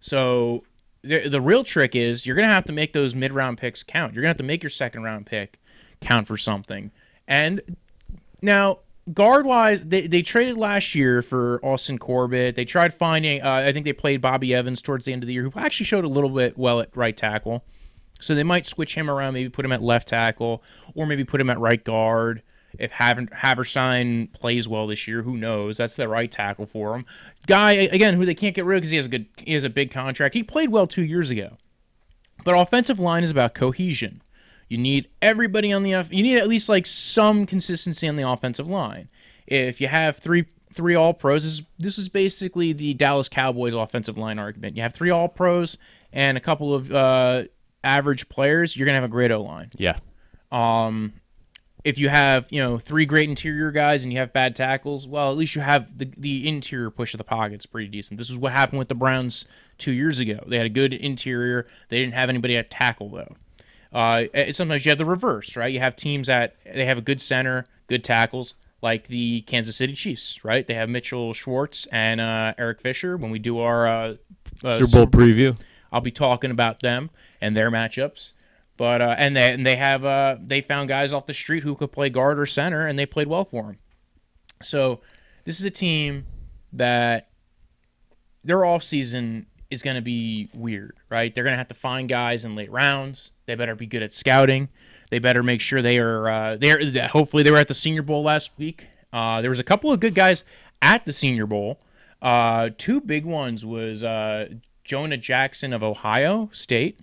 So 0.00 0.64
the 1.02 1.28
the 1.28 1.40
real 1.40 1.62
trick 1.62 1.94
is 1.94 2.26
you're 2.26 2.36
gonna 2.36 2.48
have 2.48 2.64
to 2.64 2.72
make 2.72 2.92
those 2.92 3.14
mid 3.14 3.32
round 3.32 3.58
picks 3.58 3.82
count. 3.82 4.14
You're 4.14 4.22
gonna 4.22 4.30
have 4.30 4.38
to 4.38 4.42
make 4.42 4.62
your 4.62 4.70
second 4.70 5.02
round 5.02 5.26
pick 5.26 5.60
count 6.00 6.26
for 6.26 6.36
something. 6.36 6.90
And 7.28 7.60
now, 8.42 8.80
guard 9.12 9.46
wise, 9.46 9.82
they, 9.82 10.06
they 10.06 10.22
traded 10.22 10.56
last 10.56 10.94
year 10.94 11.22
for 11.22 11.60
Austin 11.64 11.98
Corbett. 11.98 12.54
They 12.54 12.64
tried 12.64 12.94
finding, 12.94 13.42
uh, 13.42 13.50
I 13.50 13.72
think 13.72 13.84
they 13.84 13.92
played 13.92 14.20
Bobby 14.20 14.54
Evans 14.54 14.82
towards 14.82 15.06
the 15.06 15.12
end 15.12 15.22
of 15.22 15.26
the 15.26 15.34
year, 15.34 15.42
who 15.42 15.52
actually 15.58 15.86
showed 15.86 16.04
a 16.04 16.08
little 16.08 16.30
bit 16.30 16.56
well 16.56 16.80
at 16.80 16.96
right 16.96 17.16
tackle. 17.16 17.64
So 18.20 18.34
they 18.34 18.42
might 18.42 18.66
switch 18.66 18.94
him 18.94 19.10
around, 19.10 19.34
maybe 19.34 19.50
put 19.50 19.64
him 19.64 19.72
at 19.72 19.82
left 19.82 20.08
tackle, 20.08 20.62
or 20.94 21.06
maybe 21.06 21.24
put 21.24 21.40
him 21.40 21.50
at 21.50 21.58
right 21.58 21.82
guard. 21.82 22.42
If 22.78 22.92
Haver- 22.92 23.26
Havenstein 23.26 24.32
plays 24.32 24.68
well 24.68 24.86
this 24.86 25.06
year, 25.08 25.22
who 25.22 25.36
knows? 25.36 25.76
That's 25.76 25.96
the 25.96 26.08
right 26.08 26.30
tackle 26.30 26.66
for 26.66 26.94
him. 26.94 27.06
Guy 27.46 27.72
again, 27.72 28.14
who 28.14 28.26
they 28.26 28.34
can't 28.34 28.54
get 28.54 28.64
rid 28.64 28.76
of 28.76 28.80
because 28.82 28.90
he 28.90 28.96
has 28.96 29.06
a 29.06 29.10
good, 29.10 29.26
he 29.38 29.54
has 29.54 29.64
a 29.64 29.70
big 29.70 29.90
contract. 29.90 30.34
He 30.34 30.42
played 30.42 30.70
well 30.70 30.86
two 30.86 31.04
years 31.04 31.30
ago. 31.30 31.56
But 32.44 32.58
offensive 32.58 32.98
line 32.98 33.24
is 33.24 33.30
about 33.30 33.54
cohesion. 33.54 34.22
You 34.68 34.78
need 34.78 35.08
everybody 35.22 35.72
on 35.72 35.82
the 35.84 35.90
you 36.10 36.22
need 36.22 36.38
at 36.38 36.48
least 36.48 36.68
like 36.68 36.86
some 36.86 37.46
consistency 37.46 38.08
on 38.08 38.16
the 38.16 38.28
offensive 38.28 38.68
line. 38.68 39.08
If 39.46 39.80
you 39.80 39.88
have 39.88 40.16
three 40.16 40.46
three 40.74 40.94
all 40.94 41.14
pros, 41.14 41.44
this 41.44 41.52
is, 41.52 41.62
this 41.78 41.98
is 41.98 42.08
basically 42.08 42.72
the 42.72 42.94
Dallas 42.94 43.28
Cowboys 43.28 43.74
offensive 43.74 44.18
line 44.18 44.38
argument. 44.38 44.76
You 44.76 44.82
have 44.82 44.92
three 44.92 45.10
all 45.10 45.28
pros 45.28 45.78
and 46.12 46.36
a 46.36 46.40
couple 46.40 46.74
of 46.74 46.92
uh, 46.92 47.44
average 47.86 48.28
players, 48.28 48.76
you're 48.76 48.86
gonna 48.86 48.96
have 48.96 49.04
a 49.04 49.08
great 49.08 49.30
O 49.30 49.42
line. 49.42 49.70
Yeah. 49.76 49.96
Um, 50.50 51.14
if 51.84 51.98
you 51.98 52.08
have 52.08 52.46
you 52.50 52.60
know 52.60 52.78
three 52.78 53.06
great 53.06 53.28
interior 53.28 53.70
guys 53.70 54.02
and 54.02 54.12
you 54.12 54.18
have 54.18 54.32
bad 54.32 54.56
tackles, 54.56 55.06
well, 55.06 55.30
at 55.30 55.36
least 55.36 55.54
you 55.54 55.60
have 55.60 55.96
the 55.96 56.10
the 56.16 56.48
interior 56.48 56.90
push 56.90 57.14
of 57.14 57.18
the 57.18 57.24
pocket's 57.24 57.64
pretty 57.64 57.88
decent. 57.88 58.18
This 58.18 58.28
is 58.28 58.36
what 58.36 58.52
happened 58.52 58.80
with 58.80 58.88
the 58.88 58.94
Browns 58.94 59.46
two 59.78 59.92
years 59.92 60.18
ago. 60.18 60.42
They 60.46 60.56
had 60.56 60.66
a 60.66 60.70
good 60.70 60.92
interior. 60.92 61.66
They 61.88 62.00
didn't 62.00 62.14
have 62.14 62.28
anybody 62.28 62.56
at 62.56 62.70
tackle 62.70 63.10
though. 63.10 63.36
Uh, 63.92 64.24
sometimes 64.52 64.84
you 64.84 64.90
have 64.90 64.98
the 64.98 65.04
reverse, 65.04 65.56
right? 65.56 65.72
You 65.72 65.78
have 65.78 65.96
teams 65.96 66.26
that 66.26 66.56
they 66.64 66.84
have 66.84 66.98
a 66.98 67.02
good 67.02 67.20
center, 67.20 67.66
good 67.86 68.02
tackles, 68.02 68.54
like 68.82 69.06
the 69.06 69.42
Kansas 69.42 69.76
City 69.76 69.94
Chiefs, 69.94 70.44
right? 70.44 70.66
They 70.66 70.74
have 70.74 70.88
Mitchell 70.88 71.32
Schwartz 71.32 71.86
and 71.92 72.20
uh, 72.20 72.52
Eric 72.58 72.80
Fisher. 72.80 73.16
When 73.16 73.30
we 73.30 73.38
do 73.38 73.60
our 73.60 73.86
uh, 73.86 74.14
uh, 74.64 74.78
Super 74.78 75.06
Bowl 75.06 75.06
preview. 75.06 75.56
I'll 75.96 76.02
be 76.02 76.10
talking 76.10 76.50
about 76.50 76.80
them 76.80 77.08
and 77.40 77.56
their 77.56 77.70
matchups. 77.70 78.32
But 78.76 79.00
uh, 79.00 79.14
and 79.16 79.34
they 79.34 79.54
and 79.54 79.64
they 79.64 79.76
have 79.76 80.04
uh, 80.04 80.36
they 80.38 80.60
found 80.60 80.90
guys 80.90 81.14
off 81.14 81.24
the 81.24 81.32
street 81.32 81.62
who 81.62 81.74
could 81.74 81.90
play 81.90 82.10
guard 82.10 82.38
or 82.38 82.44
center, 82.44 82.86
and 82.86 82.98
they 82.98 83.06
played 83.06 83.28
well 83.28 83.46
for 83.46 83.62
them. 83.62 83.78
So 84.62 85.00
this 85.44 85.58
is 85.58 85.64
a 85.64 85.70
team 85.70 86.26
that 86.74 87.30
their 88.44 88.66
off 88.66 88.82
season 88.82 89.46
is 89.70 89.82
going 89.82 89.96
to 89.96 90.02
be 90.02 90.50
weird, 90.54 90.94
right? 91.08 91.34
They're 91.34 91.44
going 91.44 91.54
to 91.54 91.58
have 91.58 91.68
to 91.68 91.74
find 91.74 92.10
guys 92.10 92.44
in 92.44 92.54
late 92.54 92.70
rounds. 92.70 93.32
They 93.46 93.54
better 93.54 93.74
be 93.74 93.86
good 93.86 94.02
at 94.02 94.12
scouting. 94.12 94.68
They 95.08 95.18
better 95.18 95.42
make 95.42 95.62
sure 95.62 95.80
they 95.80 95.96
are 95.96 96.28
uh, 96.28 96.56
they're 96.56 97.08
hopefully 97.08 97.42
they 97.44 97.50
were 97.50 97.56
at 97.56 97.68
the 97.68 97.74
Senior 97.74 98.02
Bowl 98.02 98.22
last 98.22 98.50
week. 98.58 98.88
Uh, 99.10 99.40
there 99.40 99.50
was 99.50 99.58
a 99.58 99.64
couple 99.64 99.90
of 99.90 100.00
good 100.00 100.14
guys 100.14 100.44
at 100.82 101.06
the 101.06 101.14
Senior 101.14 101.46
Bowl. 101.46 101.80
Uh, 102.20 102.68
two 102.76 103.00
big 103.00 103.24
ones 103.24 103.64
was 103.64 104.04
uh, 104.04 104.48
Jonah 104.86 105.16
Jackson 105.16 105.72
of 105.72 105.82
Ohio 105.82 106.48
State, 106.52 106.98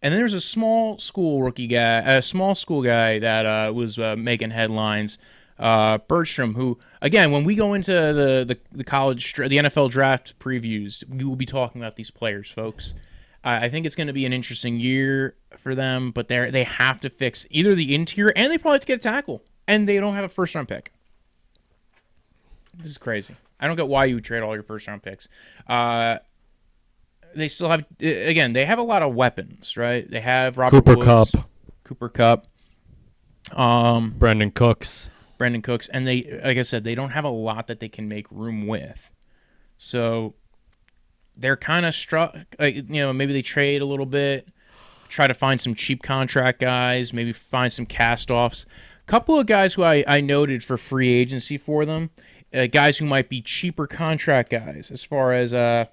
and 0.00 0.12
then 0.12 0.20
there's 0.20 0.34
a 0.34 0.40
small 0.40 0.98
school 0.98 1.42
rookie 1.42 1.66
guy, 1.66 1.98
a 1.98 2.22
small 2.22 2.54
school 2.54 2.82
guy 2.82 3.18
that 3.18 3.44
uh, 3.44 3.72
was 3.72 3.98
uh, 3.98 4.16
making 4.16 4.50
headlines. 4.50 5.18
Uh, 5.58 5.98
who 6.08 6.78
again, 7.00 7.30
when 7.30 7.42
we 7.44 7.54
go 7.54 7.72
into 7.74 7.90
the 7.90 8.44
the, 8.46 8.58
the 8.72 8.84
college, 8.84 9.34
the 9.34 9.48
NFL 9.48 9.90
draft 9.90 10.38
previews, 10.38 11.02
we 11.08 11.24
will 11.24 11.36
be 11.36 11.46
talking 11.46 11.80
about 11.80 11.96
these 11.96 12.10
players, 12.10 12.50
folks. 12.50 12.94
I 13.42 13.64
I 13.64 13.68
think 13.68 13.86
it's 13.86 13.96
going 13.96 14.06
to 14.06 14.12
be 14.12 14.26
an 14.26 14.32
interesting 14.32 14.78
year 14.78 15.34
for 15.56 15.74
them, 15.74 16.10
but 16.10 16.28
they 16.28 16.50
they 16.50 16.64
have 16.64 17.00
to 17.00 17.10
fix 17.10 17.46
either 17.50 17.74
the 17.74 17.94
interior 17.94 18.32
and 18.36 18.52
they 18.52 18.58
probably 18.58 18.76
have 18.76 18.82
to 18.82 18.86
get 18.86 18.96
a 18.96 19.02
tackle, 19.02 19.42
and 19.66 19.88
they 19.88 19.98
don't 19.98 20.14
have 20.14 20.24
a 20.24 20.28
first 20.28 20.54
round 20.54 20.68
pick. 20.68 20.92
This 22.76 22.90
is 22.90 22.98
crazy. 22.98 23.34
I 23.58 23.66
don't 23.66 23.76
get 23.76 23.88
why 23.88 24.04
you 24.04 24.16
would 24.16 24.24
trade 24.24 24.42
all 24.42 24.54
your 24.54 24.62
first 24.62 24.86
round 24.86 25.02
picks. 25.02 25.28
Uh, 25.66 26.18
they 27.36 27.48
still 27.48 27.68
have 27.68 27.80
uh, 28.02 28.06
again. 28.06 28.52
They 28.52 28.64
have 28.64 28.78
a 28.78 28.82
lot 28.82 29.02
of 29.02 29.14
weapons, 29.14 29.76
right? 29.76 30.08
They 30.10 30.20
have 30.20 30.58
Robert 30.58 30.84
Cooper 30.84 30.96
Woods, 30.96 31.30
Kupp. 31.32 31.48
Cooper 31.84 32.08
Kupp, 32.08 32.46
um, 33.52 34.14
Brendan 34.18 34.50
Cooks. 34.50 35.10
Brandin 35.38 35.62
Cooks, 35.62 35.88
and 35.88 36.06
they, 36.06 36.40
like 36.42 36.58
I 36.58 36.62
said, 36.62 36.84
they 36.84 36.94
don't 36.94 37.10
have 37.10 37.24
a 37.24 37.30
lot 37.30 37.66
that 37.66 37.80
they 37.80 37.88
can 37.88 38.08
make 38.08 38.30
room 38.30 38.66
with. 38.66 39.14
So 39.78 40.34
they're 41.36 41.56
kind 41.56 41.84
of 41.86 41.94
struck. 41.94 42.34
Like, 42.58 42.74
you 42.74 42.82
know, 42.82 43.12
maybe 43.12 43.32
they 43.32 43.42
trade 43.42 43.82
a 43.82 43.84
little 43.84 44.06
bit, 44.06 44.48
try 45.08 45.26
to 45.26 45.34
find 45.34 45.60
some 45.60 45.74
cheap 45.74 46.02
contract 46.02 46.60
guys, 46.60 47.12
maybe 47.12 47.32
find 47.32 47.72
some 47.72 47.86
cast 47.86 48.30
offs. 48.30 48.66
couple 49.06 49.38
of 49.38 49.46
guys 49.46 49.74
who 49.74 49.82
I, 49.84 50.04
I 50.06 50.20
noted 50.20 50.64
for 50.64 50.78
free 50.78 51.12
agency 51.12 51.58
for 51.58 51.84
them, 51.84 52.10
uh, 52.54 52.66
guys 52.66 52.98
who 52.98 53.04
might 53.04 53.28
be 53.28 53.42
cheaper 53.42 53.86
contract 53.86 54.50
guys 54.50 54.90
as 54.90 55.02
far 55.02 55.32
as 55.32 55.52
uh 55.52 55.86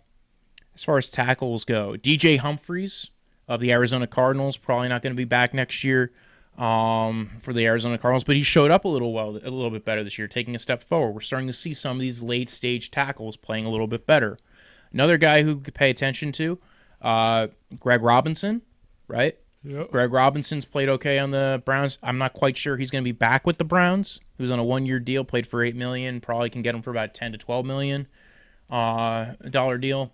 as 0.75 0.83
far 0.83 0.97
as 0.97 1.09
tackles 1.09 1.65
go. 1.65 1.95
DJ 1.97 2.39
Humphries 2.39 3.09
of 3.47 3.59
the 3.59 3.71
Arizona 3.71 4.07
Cardinals 4.07 4.57
probably 4.57 4.87
not 4.87 5.01
going 5.01 5.13
to 5.13 5.17
be 5.17 5.25
back 5.25 5.53
next 5.53 5.83
year. 5.83 6.11
um, 6.57 7.31
for 7.41 7.51
the 7.51 7.65
Arizona 7.65 7.97
Cardinals, 7.97 8.23
but 8.23 8.35
he 8.35 8.43
showed 8.43 8.69
up 8.69 8.85
a 8.85 8.87
little 8.87 9.11
well, 9.11 9.29
a 9.29 9.49
little 9.49 9.71
bit 9.71 9.83
better 9.83 10.03
this 10.03 10.17
year, 10.19 10.27
taking 10.27 10.55
a 10.55 10.59
step 10.59 10.83
forward. 10.83 11.11
We're 11.13 11.21
starting 11.21 11.47
to 11.47 11.53
see 11.53 11.73
some 11.73 11.97
of 11.97 12.01
these 12.01 12.21
late 12.21 12.49
stage 12.49 12.91
tackles 12.91 13.35
playing 13.37 13.65
a 13.65 13.69
little 13.69 13.87
bit 13.87 14.05
better. 14.05 14.37
Another 14.91 15.17
guy 15.17 15.41
who 15.41 15.57
could 15.57 15.73
pay 15.73 15.89
attention 15.89 16.31
to, 16.33 16.59
uh, 17.01 17.47
Greg 17.79 18.03
Robinson, 18.03 18.61
right? 19.07 19.35
Greg 19.91 20.13
Robinson's 20.13 20.65
played 20.65 20.89
okay 20.89 21.17
on 21.17 21.31
the 21.31 21.61
Browns. 21.65 21.97
I'm 22.03 22.17
not 22.19 22.33
quite 22.33 22.55
sure 22.57 22.77
he's 22.77 22.91
going 22.91 23.03
to 23.03 23.07
be 23.07 23.13
back 23.13 23.47
with 23.47 23.57
the 23.57 23.63
Browns. 23.63 24.19
He 24.37 24.43
was 24.43 24.51
on 24.51 24.59
a 24.59 24.63
one-year 24.63 24.99
deal, 24.99 25.23
played 25.23 25.47
for 25.47 25.63
eight 25.63 25.75
million. 25.75 26.21
Probably 26.21 26.49
can 26.51 26.61
get 26.61 26.75
him 26.75 26.81
for 26.83 26.91
about 26.91 27.13
ten 27.15 27.31
to 27.31 27.37
twelve 27.39 27.65
million 27.65 28.07
uh, 28.69 29.33
dollar 29.49 29.77
deal. 29.79 30.11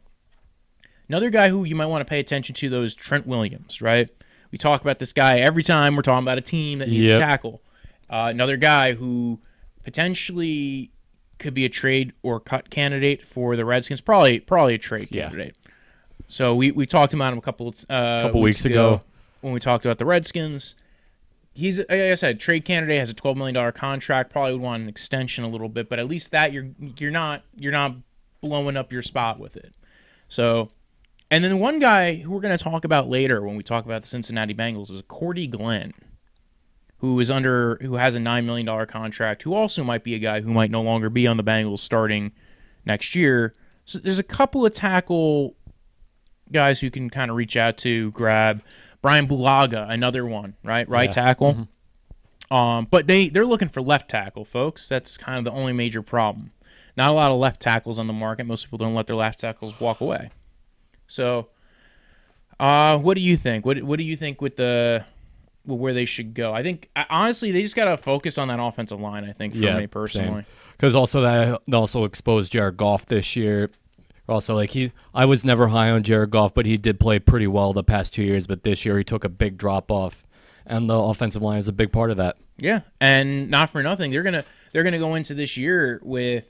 Another 1.09 1.29
guy 1.29 1.49
who 1.49 1.63
you 1.63 1.75
might 1.75 1.87
want 1.87 2.01
to 2.01 2.09
pay 2.09 2.19
attention 2.19 2.55
to 2.55 2.69
though 2.69 2.83
is 2.83 2.93
Trent 2.93 3.25
Williams, 3.27 3.81
right? 3.81 4.09
We 4.51 4.57
talk 4.57 4.81
about 4.81 4.99
this 4.99 5.11
guy 5.13 5.39
every 5.39 5.63
time 5.63 5.95
we're 5.95 6.01
talking 6.03 6.23
about 6.23 6.37
a 6.37 6.41
team 6.41 6.79
that 6.79 6.89
needs 6.89 7.07
Yep. 7.07 7.17
a 7.17 7.19
tackle. 7.19 7.61
Uh, 8.09 8.27
another 8.29 8.57
guy 8.57 8.93
who 8.93 9.39
potentially 9.83 10.91
could 11.37 11.53
be 11.53 11.65
a 11.65 11.69
trade 11.69 12.13
or 12.23 12.39
cut 12.39 12.69
candidate 12.69 13.25
for 13.25 13.55
the 13.55 13.65
Redskins. 13.65 14.01
Probably, 14.01 14.39
probably 14.39 14.75
a 14.75 14.77
trade 14.77 15.09
Yeah. 15.11 15.23
candidate. 15.29 15.55
So 16.27 16.53
we, 16.55 16.71
we 16.71 16.85
talked 16.85 17.13
about 17.13 17.33
him 17.33 17.39
a 17.39 17.41
couple 17.41 17.73
uh, 17.89 18.21
Couple 18.21 18.41
weeks 18.41 18.65
ago. 18.65 19.01
when 19.41 19.53
we 19.53 19.59
talked 19.59 19.85
about 19.85 19.97
the 19.97 20.05
Redskins. 20.05 20.75
He's 21.53 21.79
like 21.79 21.89
I 21.91 22.13
said, 22.15 22.35
a 22.35 22.37
trade 22.39 22.63
candidate 22.65 22.99
has 22.99 23.09
a 23.09 23.13
twelve 23.13 23.35
million 23.35 23.55
dollar 23.55 23.71
contract. 23.71 24.31
Probably 24.31 24.53
would 24.53 24.61
want 24.61 24.83
an 24.83 24.89
extension 24.89 25.43
a 25.43 25.49
little 25.49 25.67
bit, 25.67 25.89
but 25.89 25.97
at 25.99 26.07
least 26.07 26.31
that 26.31 26.53
you're 26.53 26.67
you're 26.97 27.11
not 27.11 27.43
you're 27.55 27.71
not 27.71 27.95
blowing 28.41 28.77
up 28.77 28.93
your 28.93 29.01
spot 29.01 29.39
with 29.39 29.57
it. 29.57 29.73
So, 30.29 30.69
and 31.31 31.43
then 31.43 31.59
one 31.59 31.79
guy 31.79 32.15
who 32.15 32.31
we're 32.31 32.41
going 32.41 32.57
to 32.57 32.63
talk 32.63 32.85
about 32.85 33.09
later 33.09 33.41
when 33.41 33.55
we 33.55 33.63
talk 33.63 33.85
about 33.85 34.01
the 34.01 34.07
Cincinnati 34.07 34.53
Bengals 34.53 34.91
is 34.91 35.01
Cordy 35.07 35.47
Glenn, 35.47 35.93
who 36.97 37.19
is 37.19 37.29
under 37.29 37.77
who 37.81 37.95
has 37.95 38.15
a 38.15 38.19
nine 38.19 38.45
million 38.45 38.65
dollar 38.65 38.85
contract. 38.85 39.43
Who 39.43 39.53
also 39.53 39.83
might 39.83 40.03
be 40.03 40.15
a 40.15 40.19
guy 40.19 40.41
who 40.41 40.51
might 40.51 40.71
no 40.71 40.81
longer 40.81 41.09
be 41.09 41.27
on 41.27 41.37
the 41.37 41.43
Bengals 41.43 41.79
starting 41.79 42.31
next 42.85 43.15
year. 43.15 43.53
So 43.85 43.99
there's 43.99 44.19
a 44.19 44.23
couple 44.23 44.65
of 44.65 44.73
tackle 44.73 45.55
guys 46.51 46.79
who 46.79 46.89
can 46.89 47.09
kind 47.09 47.29
of 47.29 47.37
reach 47.37 47.55
out 47.55 47.77
to 47.79 48.11
grab. 48.11 48.61
Brian 49.01 49.27
Bulaga, 49.27 49.89
another 49.89 50.25
one, 50.25 50.55
right? 50.63 50.87
Right 50.89 51.09
Yeah. 51.09 51.25
tackle. 51.25 51.67
Um, 52.51 52.87
but 52.89 53.07
they 53.07 53.29
they're 53.29 53.45
looking 53.45 53.69
for 53.69 53.81
left 53.81 54.09
tackle, 54.09 54.43
folks. 54.43 54.89
That's 54.89 55.17
kind 55.17 55.37
of 55.37 55.43
the 55.45 55.57
only 55.57 55.71
major 55.73 56.01
problem. 56.01 56.51
Not 56.97 57.09
a 57.09 57.13
lot 57.13 57.31
of 57.31 57.37
left 57.37 57.61
tackles 57.61 57.97
on 57.99 58.07
the 58.07 58.13
market. 58.13 58.45
Most 58.45 58.65
people 58.65 58.77
don't 58.77 58.93
let 58.95 59.07
their 59.07 59.15
left 59.15 59.39
tackles 59.39 59.79
walk 59.79 60.01
away. 60.01 60.31
So, 61.09 61.49
uh, 62.59 62.97
what 62.97 63.15
do 63.15 63.21
you 63.21 63.35
think? 63.35 63.65
What 63.65 63.83
what 63.83 63.97
do 63.97 64.03
you 64.03 64.15
think 64.15 64.41
with 64.41 64.55
the 64.55 65.05
where 65.65 65.93
they 65.93 66.05
should 66.05 66.33
go? 66.33 66.53
I 66.53 66.63
think 66.63 66.89
honestly 67.09 67.51
they 67.51 67.61
just 67.61 67.75
got 67.75 67.85
to 67.85 67.97
focus 67.97 68.37
on 68.37 68.47
that 68.47 68.59
offensive 68.59 68.99
line. 68.99 69.25
I 69.25 69.33
think 69.33 69.53
for 69.53 69.59
me 69.59 69.87
personally. 69.87 70.45
Because 70.71 70.95
also 70.95 71.21
that 71.21 71.61
also 71.73 72.05
exposed 72.05 72.51
Jared 72.51 72.77
Goff 72.77 73.05
this 73.05 73.35
year. 73.35 73.69
Also, 74.29 74.53
like 74.53 74.69
he, 74.69 74.91
I 75.13 75.25
was 75.25 75.43
never 75.43 75.67
high 75.67 75.89
on 75.89 76.03
Jared 76.03 76.29
Goff, 76.29 76.53
but 76.53 76.67
he 76.67 76.77
did 76.77 76.99
play 76.99 77.17
pretty 77.17 77.47
well 77.47 77.73
the 77.73 77.83
past 77.83 78.13
two 78.13 78.23
years. 78.23 78.45
But 78.45 78.63
this 78.63 78.85
year 78.85 78.97
he 78.97 79.03
took 79.03 79.23
a 79.23 79.29
big 79.29 79.57
drop 79.57 79.91
off, 79.91 80.23
and 80.67 80.87
the 80.87 80.97
offensive 80.97 81.41
line 81.41 81.57
is 81.57 81.67
a 81.67 81.73
big 81.73 81.91
part 81.91 82.11
of 82.11 82.17
that. 82.17 82.37
Yeah, 82.57 82.81
and 83.01 83.49
not 83.49 83.71
for 83.71 83.81
nothing, 83.81 84.11
they're 84.11 84.21
gonna 84.21 84.45
they're 84.71 84.83
gonna 84.83 84.99
go 84.99 85.15
into 85.15 85.33
this 85.33 85.57
year 85.57 85.99
with, 86.03 86.47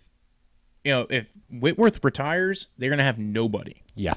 you 0.84 0.92
know, 0.92 1.08
if 1.10 1.28
Whitworth 1.50 2.04
retires, 2.04 2.68
they're 2.78 2.90
gonna 2.90 3.04
have 3.04 3.18
nobody. 3.18 3.76
Yeah, 3.96 4.16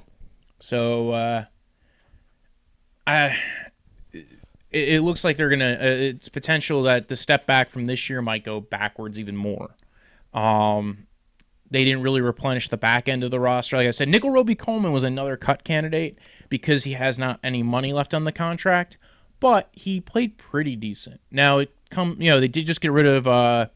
So, 0.63 1.11
uh, 1.11 1.45
I 3.05 3.37
it, 4.13 4.29
it 4.71 5.03
looks 5.03 5.25
like 5.25 5.37
they're 5.37 5.51
gonna. 5.51 5.75
Uh, 5.75 5.87
it's 5.87 6.29
potential 6.29 6.85
that 6.85 7.09
the 7.09 7.17
step 7.17 7.47
back 7.47 7.69
from 7.69 7.87
this 7.87 8.09
year 8.09 8.23
might 8.23 8.45
go 8.45 8.61
backwards 8.61 9.19
even 9.19 9.37
more. 9.37 9.75
Um, 10.33 11.09
they 11.69 11.85
didn't 11.85 12.03
really 12.03 12.21
replenish 12.21 12.69
the 12.69 12.77
back 12.77 13.09
end 13.09 13.25
of 13.25 13.33
the 13.33 13.41
roster. 13.41 13.77
Like 13.77 13.89
I 13.89 13.91
said, 13.91 14.09
Nickell 14.09 14.31
Robey-Coleman 14.31 14.93
was 14.93 15.03
another 15.03 15.37
cut 15.37 15.65
candidate 15.65 16.17
because 16.49 16.85
he 16.85 16.93
has 16.93 17.19
not 17.19 17.41
any 17.43 17.65
money 17.65 17.93
left 17.93 18.15
on 18.15 18.23
the 18.23 18.33
contract, 18.33 18.99
but 19.41 19.69
he 19.73 20.01
played 20.01 20.39
pretty 20.39 20.77
decent. 20.77 21.21
Now 21.31 21.59
it 21.59 21.75
come, 21.91 22.17
you 22.21 22.29
know, 22.31 22.41
they 22.41 22.49
did 22.49 22.67
just 22.67 22.81
get 22.81 22.93
rid 22.93 23.07
of 23.07 23.27
uh, 23.27 23.67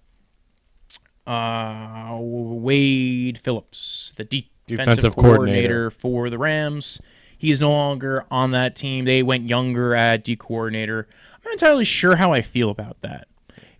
uh, 1.26 2.16
Wade 2.20 3.38
Phillips, 3.38 4.12
the 4.16 4.24
de- 4.24 4.50
defensive, 4.66 4.96
Defensive 4.96 5.16
coordinator 5.16 5.90
for 5.90 6.30
the 6.30 6.38
Rams. 6.38 7.00
He 7.38 7.50
is 7.50 7.60
no 7.60 7.70
longer 7.70 8.24
on 8.30 8.52
that 8.52 8.76
team. 8.76 9.04
They 9.04 9.22
went 9.22 9.44
younger 9.44 9.94
at 9.94 10.24
D 10.24 10.36
coordinator. 10.36 11.06
I'm 11.34 11.40
not 11.44 11.52
entirely 11.52 11.84
sure 11.84 12.16
how 12.16 12.32
I 12.32 12.40
feel 12.42 12.70
about 12.70 13.00
that. 13.02 13.28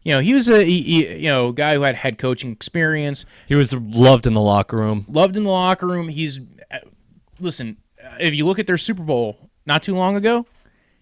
You 0.03 0.13
know, 0.13 0.21
he 0.21 0.35
was 0.35 0.49
a 0.49 0.65
he, 0.65 0.83
he- 0.83 1.17
you 1.17 1.29
know 1.31 1.53
guy 1.53 1.75
who 1.75 1.83
had 1.83 1.95
head 1.97 2.19
coaching 2.19 2.53
experience, 2.53 3.25
he 3.49 3.55
was 3.55 3.73
loved 3.75 4.27
in 4.27 4.35
the 4.35 4.41
locker 4.41 4.77
room. 4.77 5.05
loved 5.09 5.37
in 5.37 5.43
the 5.45 5.51
locker 5.51 5.87
room. 5.87 6.09
He's 6.09 6.39
uh, 6.71 6.79
listen. 7.41 7.79
If 8.21 8.35
you 8.35 8.47
look 8.47 8.59
at 8.61 8.67
their 8.69 8.79
Super 8.79 9.03
Bowl 9.03 9.37
not 9.67 9.83
too 9.83 9.97
long 9.97 10.15
ago, 10.17 10.47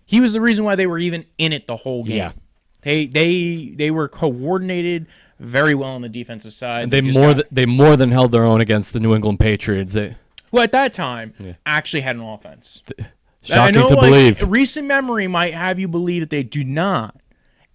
he 0.06 0.20
was 0.20 0.32
the 0.32 0.40
reason 0.40 0.64
why 0.64 0.74
they 0.74 0.86
were 0.86 0.98
even 0.98 1.26
in 1.38 1.52
it 1.52 1.66
the 1.66 1.76
whole 1.76 2.02
game. 2.04 2.16
Yeah. 2.16 2.32
They 2.80 3.06
they 3.06 3.74
they 3.76 3.90
were 3.90 4.08
coordinated 4.08 5.06
very 5.38 5.74
well 5.74 5.90
on 5.90 6.02
the 6.02 6.08
defensive 6.08 6.52
side. 6.52 6.90
They 6.90 7.00
just 7.00 7.18
more 7.18 7.28
got- 7.28 7.34
th- 7.34 7.46
they 7.50 7.66
more 7.66 7.96
than 7.96 8.10
held 8.10 8.32
their 8.32 8.44
own 8.44 8.60
against 8.60 8.92
the 8.92 9.00
New 9.00 9.14
England 9.14 9.40
Patriots. 9.40 9.92
They, 9.94 10.16
who 10.50 10.60
at 10.60 10.72
that 10.72 10.92
time 10.92 11.34
actually 11.66 12.02
had 12.02 12.16
an 12.16 12.22
offense. 12.22 12.82
I 12.98 13.04
shocking 13.42 13.80
know, 13.80 13.88
to 13.88 13.94
like, 13.94 14.04
believe. 14.04 14.42
recent 14.50 14.86
memory 14.86 15.26
might 15.26 15.52
have 15.52 15.78
you 15.78 15.88
believe 15.88 16.22
that 16.22 16.30
they 16.30 16.42
do 16.42 16.64
not 16.64 17.16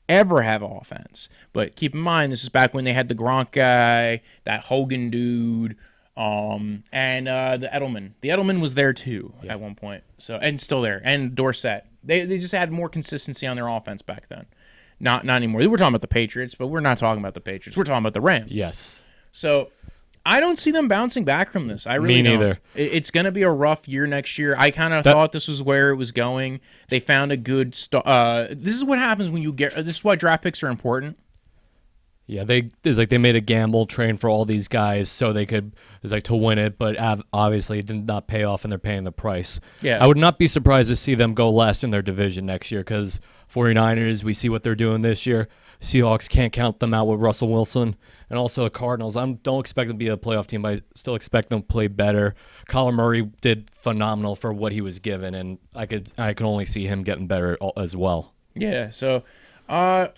ever 0.07 0.41
have 0.41 0.63
offense. 0.63 1.29
But 1.53 1.75
keep 1.75 1.93
in 1.93 1.99
mind, 2.01 2.31
this 2.31 2.41
is 2.43 2.49
back 2.49 2.73
when 2.73 2.85
they 2.85 2.93
had 2.93 3.07
the 3.07 3.15
Gronk 3.15 3.51
guy, 3.51 4.21
that 4.45 4.61
Hogan 4.65 5.09
dude, 5.11 5.75
um, 6.17 6.83
and 6.91 7.27
uh, 7.27 7.57
the 7.57 7.67
Edelman. 7.67 8.13
The 8.21 8.29
Edelman 8.29 8.59
was 8.59 8.73
there 8.73 8.93
too 8.93 9.33
at 9.47 9.59
one 9.59 9.75
point, 9.75 10.03
so 10.17 10.35
and 10.37 10.59
still 10.59 10.81
there, 10.81 11.01
and 11.03 11.35
Dorsett. 11.35 11.85
They 12.03 12.25
they 12.25 12.39
just 12.39 12.53
had 12.53 12.71
more 12.71 12.89
consistency 12.89 13.45
on 13.45 13.55
their 13.57 13.67
offense 13.67 14.01
back 14.01 14.27
then. 14.29 14.45
Not 14.99 15.25
not 15.25 15.35
anymore. 15.37 15.61
We're 15.67 15.77
talking 15.77 15.89
about 15.93 16.01
the 16.01 16.07
Patriots, 16.07 16.55
but 16.55 16.67
we're 16.67 16.79
not 16.81 16.97
talking 16.97 17.21
about 17.21 17.33
the 17.33 17.41
Patriots. 17.41 17.77
We're 17.77 17.83
talking 17.85 17.99
about 18.03 18.13
the 18.13 18.21
Rams. 18.21 18.51
yes, 18.51 19.03
So 19.31 19.71
I 20.25 20.39
don't 20.41 20.59
see 20.59 20.71
them 20.71 20.87
bouncing 20.89 21.23
back 21.23 21.49
from 21.49 21.67
this. 21.67 21.87
I 21.87 21.95
really 21.95 22.21
don't. 22.21 22.33
neither. 22.33 22.59
It's 22.75 23.09
going 23.09 23.25
to 23.25 23.31
be 23.31 23.41
a 23.43 23.49
rough 23.49 23.87
year 23.87 24.05
next 24.05 24.37
year. 24.37 24.53
I 24.57 24.69
kind 24.69 24.93
of 24.93 25.03
thought 25.05 25.31
this 25.31 25.47
was 25.47 25.63
where 25.63 25.89
it 25.91 25.95
was 25.95 26.11
going. 26.11 26.59
They 26.89 26.99
found 26.99 27.31
a 27.31 27.37
good. 27.37 27.73
St- 27.73 28.05
uh, 28.05 28.47
this 28.51 28.75
is 28.75 28.83
what 28.83 28.99
happens 28.99 29.31
when 29.31 29.41
you 29.41 29.53
get. 29.53 29.73
This 29.75 29.95
is 29.97 30.03
why 30.03 30.15
draft 30.15 30.43
picks 30.43 30.61
are 30.61 30.67
important. 30.67 31.17
Yeah. 32.29 32.43
They 32.43 32.69
it's 32.83 32.97
like 32.97 33.09
they 33.09 33.17
made 33.17 33.35
a 33.35 33.41
gamble 33.41 33.85
train 33.85 34.17
for 34.17 34.29
all 34.29 34.45
these 34.45 34.67
guys 34.67 35.09
so 35.09 35.33
they 35.33 35.45
could 35.45 35.75
it's 36.03 36.13
like 36.13 36.23
to 36.23 36.35
win 36.35 36.59
it, 36.59 36.77
but 36.77 36.95
obviously 37.33 37.79
it 37.79 37.87
did 37.87 38.07
not 38.07 38.27
pay 38.27 38.43
off, 38.43 38.63
and 38.63 38.71
they're 38.71 38.77
paying 38.77 39.03
the 39.03 39.11
price. 39.11 39.59
Yeah. 39.81 40.03
I 40.03 40.07
would 40.07 40.17
not 40.17 40.37
be 40.37 40.47
surprised 40.47 40.89
to 40.89 40.95
see 40.95 41.15
them 41.15 41.33
go 41.33 41.49
last 41.49 41.83
in 41.83 41.89
their 41.89 42.03
division 42.03 42.45
next 42.45 42.71
year 42.71 42.81
because 42.81 43.19
49ers, 43.51 44.23
we 44.23 44.33
see 44.33 44.47
what 44.47 44.61
they're 44.61 44.75
doing 44.75 45.01
this 45.01 45.25
year. 45.25 45.47
Seahawks 45.81 46.29
can't 46.29 46.53
count 46.53 46.79
them 46.79 46.93
out 46.93 47.07
with 47.07 47.19
Russell 47.19 47.49
Wilson. 47.49 47.95
And 48.29 48.37
also 48.37 48.63
the 48.63 48.69
Cardinals. 48.69 49.17
I 49.17 49.25
don't 49.25 49.59
expect 49.59 49.87
them 49.87 49.97
to 49.97 49.99
be 49.99 50.09
a 50.09 50.17
playoff 50.17 50.45
team, 50.45 50.61
but 50.61 50.73
I 50.73 50.81
still 50.93 51.15
expect 51.15 51.49
them 51.49 51.61
to 51.61 51.67
play 51.67 51.87
better. 51.87 52.35
Kyler 52.69 52.93
Murray 52.93 53.23
did 53.41 53.71
phenomenal 53.71 54.35
for 54.35 54.53
what 54.53 54.71
he 54.71 54.81
was 54.81 54.99
given, 54.99 55.33
and 55.33 55.57
I 55.73 55.87
could 55.87 56.11
I 56.15 56.35
can 56.35 56.45
only 56.45 56.65
see 56.65 56.85
him 56.85 57.01
getting 57.01 57.25
better 57.25 57.57
as 57.75 57.95
well. 57.95 58.35
Yeah. 58.53 58.91
So, 58.91 59.23
uh, 59.67 60.09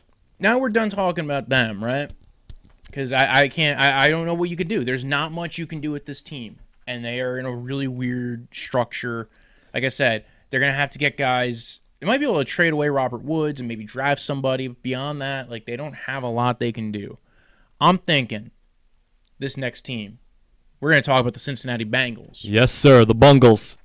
now 0.41 0.57
we're 0.57 0.69
done 0.69 0.89
talking 0.89 1.23
about 1.23 1.47
them, 1.47 1.83
right? 1.83 2.11
Because 2.85 3.13
I, 3.13 3.43
I 3.43 3.47
can't. 3.47 3.79
I, 3.79 4.05
I 4.05 4.09
don't 4.09 4.25
know 4.25 4.33
what 4.33 4.49
you 4.49 4.57
could 4.57 4.67
do. 4.67 4.83
There's 4.83 5.05
not 5.05 5.31
much 5.31 5.57
you 5.57 5.65
can 5.65 5.79
do 5.79 5.91
with 5.91 6.05
this 6.05 6.21
team, 6.21 6.57
and 6.87 7.05
they 7.05 7.21
are 7.21 7.37
in 7.37 7.45
a 7.45 7.55
really 7.55 7.87
weird 7.87 8.47
structure. 8.51 9.29
Like 9.73 9.85
I 9.85 9.89
said, 9.89 10.25
they're 10.49 10.59
gonna 10.59 10.73
have 10.73 10.89
to 10.91 10.99
get 10.99 11.15
guys. 11.15 11.79
They 11.99 12.07
might 12.07 12.19
be 12.19 12.25
able 12.25 12.39
to 12.39 12.45
trade 12.45 12.73
away 12.73 12.89
Robert 12.89 13.23
Woods 13.23 13.59
and 13.59 13.69
maybe 13.69 13.85
draft 13.85 14.21
somebody. 14.21 14.67
But 14.67 14.81
beyond 14.81 15.21
that, 15.21 15.49
like 15.49 15.65
they 15.65 15.77
don't 15.77 15.93
have 15.93 16.23
a 16.23 16.29
lot 16.29 16.59
they 16.59 16.71
can 16.71 16.91
do. 16.91 17.17
I'm 17.79 17.99
thinking 17.99 18.51
this 19.39 19.55
next 19.55 19.83
team. 19.83 20.19
We're 20.81 20.89
gonna 20.89 21.03
talk 21.03 21.21
about 21.21 21.33
the 21.33 21.39
Cincinnati 21.39 21.85
Bengals. 21.85 22.39
Yes, 22.41 22.71
sir. 22.71 23.05
The 23.05 23.15
Bungles. 23.15 23.77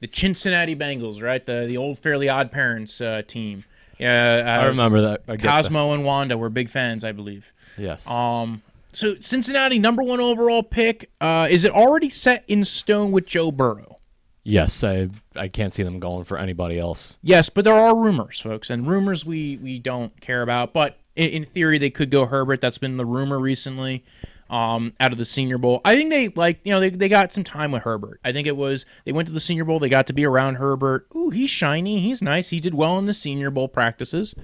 The 0.00 0.08
Cincinnati 0.12 0.76
Bengals, 0.76 1.22
right? 1.22 1.44
The 1.44 1.64
the 1.66 1.78
old 1.78 1.98
Fairly 1.98 2.28
Odd 2.28 2.52
Parents 2.52 3.00
uh, 3.00 3.22
team. 3.26 3.64
Yeah, 3.98 4.42
uh, 4.46 4.62
I 4.62 4.64
remember 4.66 5.00
that. 5.02 5.22
I 5.28 5.32
get 5.32 5.42
that. 5.42 5.48
Cosmo 5.48 5.92
and 5.92 6.04
Wanda 6.04 6.36
were 6.36 6.48
big 6.48 6.68
fans, 6.68 7.04
I 7.04 7.12
believe. 7.12 7.52
Yes. 7.76 8.08
Um, 8.08 8.62
so 8.92 9.14
Cincinnati, 9.20 9.78
number 9.78 10.02
one 10.02 10.20
overall 10.20 10.62
pick. 10.62 11.10
Uh, 11.20 11.46
is 11.50 11.64
it 11.64 11.72
already 11.72 12.08
set 12.08 12.44
in 12.48 12.64
stone 12.64 13.12
with 13.12 13.26
Joe 13.26 13.50
Burrow? 13.50 13.96
yes. 14.44 14.82
I 14.82 15.08
I 15.36 15.48
can't 15.48 15.72
see 15.72 15.82
them 15.82 15.98
going 15.98 16.24
for 16.24 16.36
anybody 16.36 16.78
else. 16.78 17.18
Yes, 17.22 17.48
but 17.48 17.64
there 17.64 17.74
are 17.74 17.96
rumors, 17.96 18.40
folks, 18.40 18.70
and 18.70 18.86
rumors 18.86 19.24
we 19.24 19.58
we 19.62 19.78
don't 19.78 20.20
care 20.20 20.42
about. 20.42 20.72
But 20.72 20.98
in, 21.16 21.28
in 21.30 21.44
theory, 21.44 21.78
they 21.78 21.90
could 21.90 22.10
go 22.10 22.26
Herbert. 22.26 22.60
That's 22.60 22.78
been 22.78 22.96
the 22.96 23.06
rumor 23.06 23.38
recently. 23.38 24.04
Um, 24.52 24.92
out 25.00 25.12
of 25.12 25.18
the 25.18 25.24
Senior 25.24 25.56
Bowl. 25.56 25.80
I 25.82 25.96
think 25.96 26.10
they 26.10 26.28
like 26.28 26.60
you 26.62 26.72
know 26.72 26.78
they, 26.78 26.90
they 26.90 27.08
got 27.08 27.32
some 27.32 27.42
time 27.42 27.72
with 27.72 27.82
Herbert. 27.82 28.20
I 28.22 28.32
think 28.32 28.46
it 28.46 28.56
was 28.56 28.84
they 29.04 29.12
went 29.12 29.26
to 29.26 29.32
the 29.32 29.40
Senior 29.40 29.64
Bowl. 29.64 29.80
They 29.80 29.88
got 29.88 30.06
to 30.08 30.12
be 30.12 30.26
around 30.26 30.56
Herbert. 30.56 31.08
Ooh, 31.16 31.30
he's 31.30 31.50
shiny. 31.50 32.00
He's 32.00 32.20
nice. 32.20 32.50
He 32.50 32.60
did 32.60 32.74
well 32.74 32.98
in 32.98 33.06
the 33.06 33.14
Senior 33.14 33.50
Bowl 33.50 33.66
practices. 33.66 34.34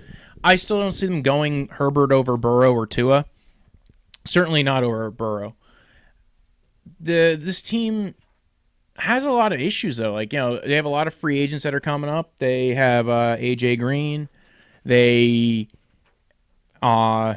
I 0.43 0.57
still 0.57 0.81
don't 0.81 0.95
see 0.95 1.07
them 1.07 1.21
going 1.21 1.69
Herbert 1.69 2.11
over 2.11 2.39
Burrow 2.39 2.73
or 2.73 2.87
Tua. 2.87 3.27
Certainly 4.25 4.63
not 4.63 4.83
over 4.83 5.11
Burrow. 5.11 5.57
The 6.99 7.37
this 7.39 7.61
team 7.61 8.15
has 8.97 9.25
a 9.25 9.31
lot 9.31 9.53
of 9.53 9.61
issues 9.61 9.99
though. 9.99 10.15
Like 10.15 10.33
you 10.33 10.39
know 10.39 10.59
they 10.59 10.75
have 10.75 10.87
a 10.87 10.91
lot 10.91 11.07
of 11.07 11.13
free 11.13 11.39
agents 11.39 11.65
that 11.65 11.75
are 11.75 11.81
coming 11.81 12.09
up. 12.09 12.39
They 12.39 12.69
have 12.69 13.11
uh, 13.11 13.37
AJ 13.37 13.79
Green. 13.79 14.31
They 14.87 15.69
uh 16.81 17.35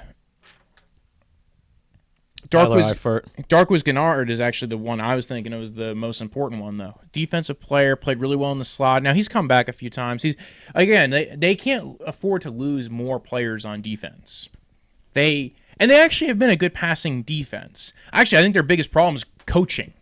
Dark 2.51 2.67
Tyler 2.67 2.77
was 2.77 2.85
Eifert. 2.85 3.23
Darqueze 3.47 3.81
Dennard 3.81 4.29
is 4.29 4.39
actually 4.39 4.67
the 4.67 4.77
one 4.77 4.99
I 4.99 5.15
was 5.15 5.25
thinking 5.25 5.53
it 5.53 5.57
was 5.57 5.73
the 5.73 5.95
most 5.95 6.21
important 6.21 6.61
one 6.61 6.77
though. 6.77 6.99
Defensive 7.13 7.59
player 7.59 7.95
played 7.95 8.19
really 8.19 8.35
well 8.35 8.51
in 8.51 8.59
the 8.59 8.65
slot. 8.65 9.01
Now 9.01 9.13
he's 9.13 9.29
come 9.29 9.47
back 9.47 9.67
a 9.67 9.73
few 9.73 9.89
times. 9.89 10.21
He's 10.21 10.35
again 10.75 11.09
they 11.09 11.33
they 11.35 11.55
can't 11.55 11.99
afford 12.05 12.41
to 12.43 12.51
lose 12.51 12.89
more 12.89 13.19
players 13.19 13.65
on 13.65 13.81
defense. 13.81 14.49
They 15.13 15.53
and 15.79 15.89
they 15.89 15.99
actually 15.99 16.27
have 16.27 16.37
been 16.37 16.49
a 16.49 16.57
good 16.57 16.73
passing 16.73 17.23
defense. 17.23 17.93
Actually, 18.11 18.39
I 18.39 18.41
think 18.41 18.53
their 18.53 18.63
biggest 18.63 18.91
problem 18.91 19.15
is 19.15 19.25
coaching. 19.45 19.93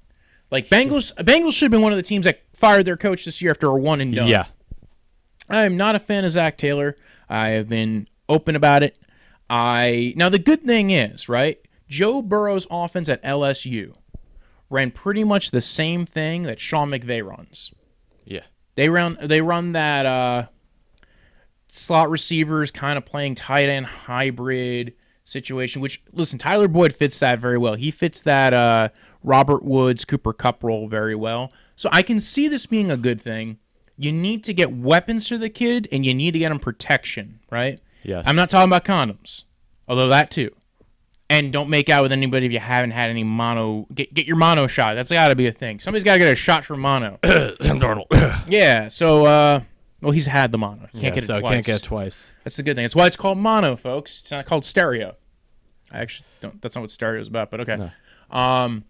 Like 0.49 0.69
Bengals 0.69 1.13
Bengals 1.15 1.53
should 1.53 1.65
have 1.65 1.71
been 1.71 1.81
one 1.81 1.93
of 1.93 1.97
the 1.97 2.03
teams 2.03 2.25
that 2.25 2.41
fired 2.53 2.85
their 2.85 2.97
coach 2.97 3.25
this 3.25 3.41
year 3.43 3.51
after 3.51 3.67
a 3.67 3.75
one 3.75 4.01
and 4.01 4.13
done. 4.13 4.27
Yeah. 4.27 4.47
I 5.47 5.65
am 5.65 5.77
not 5.77 5.95
a 5.95 5.99
fan 5.99 6.25
of 6.25 6.31
Zac 6.31 6.57
Taylor. 6.57 6.95
I 7.29 7.49
have 7.49 7.69
been 7.69 8.07
open 8.27 8.55
about 8.55 8.81
it. 8.81 8.95
I 9.51 10.13
now 10.15 10.29
the 10.29 10.39
good 10.39 10.63
thing 10.63 10.89
is, 10.89 11.29
right? 11.29 11.59
Joe 11.89 12.21
Burrow's 12.21 12.67
offense 12.69 13.09
at 13.09 13.21
LSU 13.23 13.93
ran 14.69 14.91
pretty 14.91 15.23
much 15.23 15.51
the 15.51 15.61
same 15.61 16.05
thing 16.05 16.43
that 16.43 16.59
Sean 16.59 16.91
McVay 16.91 17.25
runs. 17.25 17.73
Yeah. 18.23 18.43
They 18.75 18.87
run 18.87 19.17
they 19.21 19.41
run 19.41 19.73
that 19.73 20.05
uh, 20.05 20.47
slot 21.71 22.09
receivers 22.09 22.71
kind 22.71 22.97
of 22.97 23.05
playing 23.05 23.35
tight 23.35 23.67
end 23.67 23.87
hybrid 23.87 24.93
situation. 25.25 25.81
Which 25.81 26.01
listen, 26.13 26.37
Tyler 26.37 26.67
Boyd 26.67 26.93
fits 26.93 27.19
that 27.19 27.39
very 27.39 27.57
well. 27.57 27.73
He 27.73 27.91
fits 27.91 28.21
that 28.21 28.53
uh, 28.53 28.89
Robert 29.23 29.63
Woods 29.63 30.05
Cooper 30.05 30.33
Kupp 30.33 30.63
role 30.63 30.87
very 30.87 31.15
well. 31.15 31.51
So 31.75 31.89
I 31.91 32.03
can 32.03 32.19
see 32.19 32.47
this 32.47 32.65
being 32.65 32.91
a 32.91 32.97
good 32.97 33.19
thing. 33.19 33.57
You 33.97 34.13
need 34.13 34.45
to 34.45 34.53
get 34.53 34.71
weapons 34.71 35.27
to 35.27 35.37
the 35.37 35.49
kid, 35.49 35.89
and 35.91 36.05
you 36.05 36.13
need 36.13 36.31
to 36.31 36.39
get 36.39 36.53
him 36.53 36.59
protection, 36.59 37.39
right? 37.51 37.81
Yes. 38.03 38.25
I'm 38.27 38.35
not 38.37 38.49
talking 38.49 38.69
about 38.69 38.85
condoms, 38.85 39.43
although 39.89 40.07
that 40.07 40.31
too. 40.31 40.51
And 41.31 41.53
don't 41.53 41.69
make 41.69 41.89
out 41.89 42.01
with 42.01 42.11
anybody 42.11 42.47
if 42.47 42.51
you 42.51 42.59
haven't 42.59 42.91
had 42.91 43.11
any 43.11 43.23
mono. 43.23 43.85
Get 43.93 44.13
get 44.13 44.25
your 44.25 44.35
mono 44.35 44.65
shot. 44.65 44.95
That's 44.95 45.11
got 45.11 45.27
to 45.27 45.35
be 45.35 45.47
a 45.47 45.51
thing. 45.51 45.79
Somebody's 45.79 46.03
got 46.03 46.13
to 46.13 46.19
get 46.19 46.31
a 46.31 46.35
shot 46.35 46.65
for 46.65 46.75
mono. 46.75 47.19
Sam 47.23 47.79
Darnold. 47.79 48.07
yeah. 48.47 48.87
So, 48.87 49.25
uh, 49.25 49.61
well, 50.01 50.11
he's 50.11 50.25
had 50.25 50.51
the 50.51 50.57
mono. 50.57 50.87
Can't 50.91 50.95
yeah, 50.95 51.09
get 51.11 51.23
it 51.23 51.27
so 51.27 51.39
twice. 51.39 51.51
can't 51.51 51.65
get 51.65 51.75
it 51.81 51.83
twice. 51.83 52.33
That's 52.43 52.57
the 52.57 52.63
good 52.63 52.75
thing. 52.75 52.83
That's 52.83 52.95
why 52.95 53.05
it's 53.05 53.15
called 53.15 53.37
mono, 53.37 53.75
folks. 53.75 54.21
It's 54.21 54.31
not 54.31 54.45
called 54.45 54.65
stereo. 54.65 55.15
I 55.91 55.99
actually 55.99 56.27
don't. 56.41 56.59
That's 56.61 56.75
not 56.75 56.81
what 56.81 56.91
stereo 56.91 57.21
is 57.21 57.27
about. 57.27 57.51
But 57.51 57.61
okay. 57.61 57.91
Um, 58.31 58.85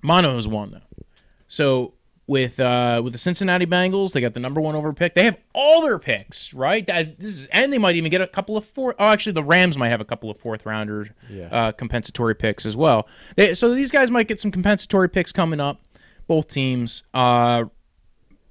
mono 0.00 0.36
is 0.38 0.46
one 0.46 0.70
though. 0.70 1.06
So 1.48 1.94
with 2.26 2.58
uh 2.58 3.00
with 3.04 3.12
the 3.12 3.18
Cincinnati 3.18 3.66
Bengals, 3.66 4.12
they 4.12 4.20
got 4.20 4.32
the 4.34 4.40
number 4.40 4.60
one 4.60 4.74
over 4.74 4.92
pick. 4.92 5.14
They 5.14 5.24
have 5.24 5.36
all 5.52 5.82
their 5.82 5.98
picks, 5.98 6.54
right? 6.54 6.86
That, 6.86 7.18
this 7.18 7.38
is, 7.40 7.46
and 7.46 7.72
they 7.72 7.78
might 7.78 7.96
even 7.96 8.10
get 8.10 8.20
a 8.20 8.26
couple 8.26 8.56
of 8.56 8.64
four. 8.66 8.94
Oh, 8.98 9.06
actually, 9.10 9.32
the 9.32 9.44
Rams 9.44 9.76
might 9.76 9.88
have 9.90 10.00
a 10.00 10.04
couple 10.06 10.30
of 10.30 10.38
fourth 10.38 10.64
rounders, 10.64 11.08
Yeah. 11.28 11.48
uh, 11.50 11.72
compensatory 11.72 12.34
picks 12.34 12.64
as 12.64 12.76
well. 12.76 13.06
They, 13.36 13.54
so 13.54 13.74
these 13.74 13.90
guys 13.90 14.10
might 14.10 14.26
get 14.28 14.40
some 14.40 14.50
compensatory 14.50 15.08
picks 15.10 15.32
coming 15.32 15.60
up. 15.60 15.82
Both 16.26 16.48
teams. 16.48 17.02
Uh, 17.12 17.64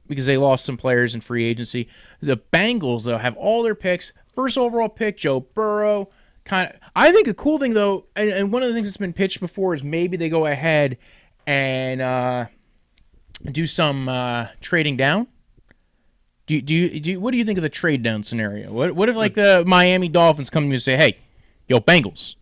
because 0.06 0.26
they 0.26 0.38
lost 0.38 0.66
some 0.66 0.78
players 0.78 1.16
in 1.16 1.22
free 1.22 1.46
agency. 1.46 1.88
The 2.22 2.38
Bengals 2.38 3.04
though 3.06 3.18
have 3.18 3.36
all 3.38 3.64
their 3.64 3.74
picks. 3.74 4.12
First 4.36 4.58
overall 4.58 4.90
pick, 4.90 5.18
Joe 5.18 5.40
Burrow. 5.40 6.10
Kind 6.44 6.70
of, 6.72 6.76
I 6.96 7.12
think 7.12 7.28
a 7.28 7.34
cool 7.34 7.58
thing 7.58 7.74
though, 7.74 8.06
and, 8.16 8.30
and 8.30 8.52
one 8.52 8.62
of 8.64 8.68
the 8.70 8.76
things 8.76 8.88
that's 8.88 8.98
been 8.98 9.14
pitched 9.14 9.40
before 9.40 9.74
is 9.74 9.84
maybe 9.84 10.18
they 10.18 10.28
go 10.30 10.46
ahead 10.46 10.98
and 11.48 12.02
uh, 12.02 12.46
do 13.52 13.68
some 13.68 14.10
uh, 14.10 14.48
trading 14.62 14.98
down. 14.98 15.28
Do 16.46 16.56
you, 16.56 16.62
do 16.62 16.76
you, 16.76 17.00
do 17.00 17.12
you, 17.12 17.20
what 17.20 17.32
do 17.32 17.38
you 17.38 17.46
think 17.46 17.58
of 17.58 17.62
the 17.62 17.70
trade 17.70 18.04
down 18.04 18.24
scenario? 18.24 18.72
What 18.72 18.94
what 18.94 19.08
if 19.10 19.16
like 19.16 19.34
the 19.34 19.64
Miami 19.66 20.10
Dolphins 20.10 20.50
come 20.50 20.64
to 20.64 20.68
you 20.68 20.74
and 20.74 20.82
say, 20.82 20.98
"Hey, 20.98 21.18
yo 21.68 21.80
Bengals, 21.80 22.36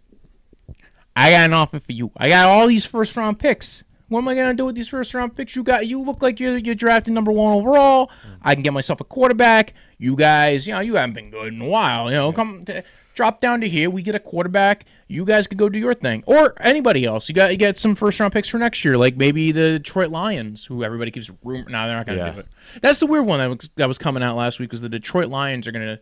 I 1.15 1.31
got 1.31 1.45
an 1.45 1.53
offer 1.53 1.79
for 1.79 1.91
you. 1.91 2.11
I 2.17 2.29
got 2.29 2.47
all 2.47 2.67
these 2.67 2.85
first 2.85 3.15
round 3.15 3.39
picks. 3.39 3.83
What 4.07 4.19
am 4.19 4.27
I 4.27 4.35
gonna 4.35 4.55
do 4.55 4.65
with 4.65 4.75
these 4.75 4.87
first 4.87 5.13
round 5.13 5.35
picks? 5.35 5.55
You 5.55 5.63
got 5.63 5.87
you 5.87 6.01
look 6.01 6.21
like 6.21 6.39
you're 6.39 6.57
you're 6.57 6.75
drafting 6.75 7.13
number 7.13 7.31
one 7.31 7.53
overall. 7.53 8.11
I 8.41 8.55
can 8.55 8.63
get 8.63 8.73
myself 8.73 9.01
a 9.01 9.03
quarterback. 9.03 9.73
You 9.99 10.15
guys, 10.15 10.65
you 10.65 10.73
know, 10.73 10.79
you 10.79 10.95
haven't 10.95 11.13
been 11.13 11.29
good 11.29 11.53
in 11.53 11.61
a 11.61 11.67
while. 11.67 12.09
You 12.09 12.17
know, 12.17 12.31
come 12.31 12.63
to, 12.65 12.83
drop 13.15 13.41
down 13.41 13.61
to 13.61 13.69
here. 13.69 13.89
We 13.89 14.01
get 14.01 14.15
a 14.15 14.19
quarterback. 14.19 14.85
You 15.07 15.25
guys 15.25 15.47
could 15.47 15.57
go 15.57 15.67
do 15.69 15.77
your 15.79 15.93
thing, 15.93 16.23
or 16.25 16.53
anybody 16.61 17.05
else. 17.05 17.27
You 17.29 17.35
got 17.35 17.51
you 17.51 17.57
get 17.57 17.77
some 17.77 17.95
first 17.95 18.19
round 18.19 18.33
picks 18.33 18.47
for 18.49 18.57
next 18.57 18.83
year, 18.85 18.97
like 18.97 19.17
maybe 19.17 19.51
the 19.51 19.73
Detroit 19.79 20.09
Lions, 20.11 20.65
who 20.65 20.83
everybody 20.83 21.11
keeps 21.11 21.29
rumor. 21.43 21.69
No, 21.69 21.85
they're 21.87 21.95
not 21.97 22.05
gonna 22.05 22.17
Yeah. 22.19 22.31
do 22.31 22.39
it. 22.39 22.47
That's 22.81 22.99
the 22.99 23.05
weird 23.07 23.25
one 23.25 23.39
that 23.39 23.47
was, 23.49 23.69
that 23.75 23.87
was 23.87 23.97
coming 23.97 24.23
out 24.23 24.35
last 24.37 24.59
week. 24.59 24.71
Was 24.71 24.81
the 24.81 24.89
Detroit 24.89 25.27
Lions 25.29 25.67
are 25.67 25.71
gonna 25.71 25.99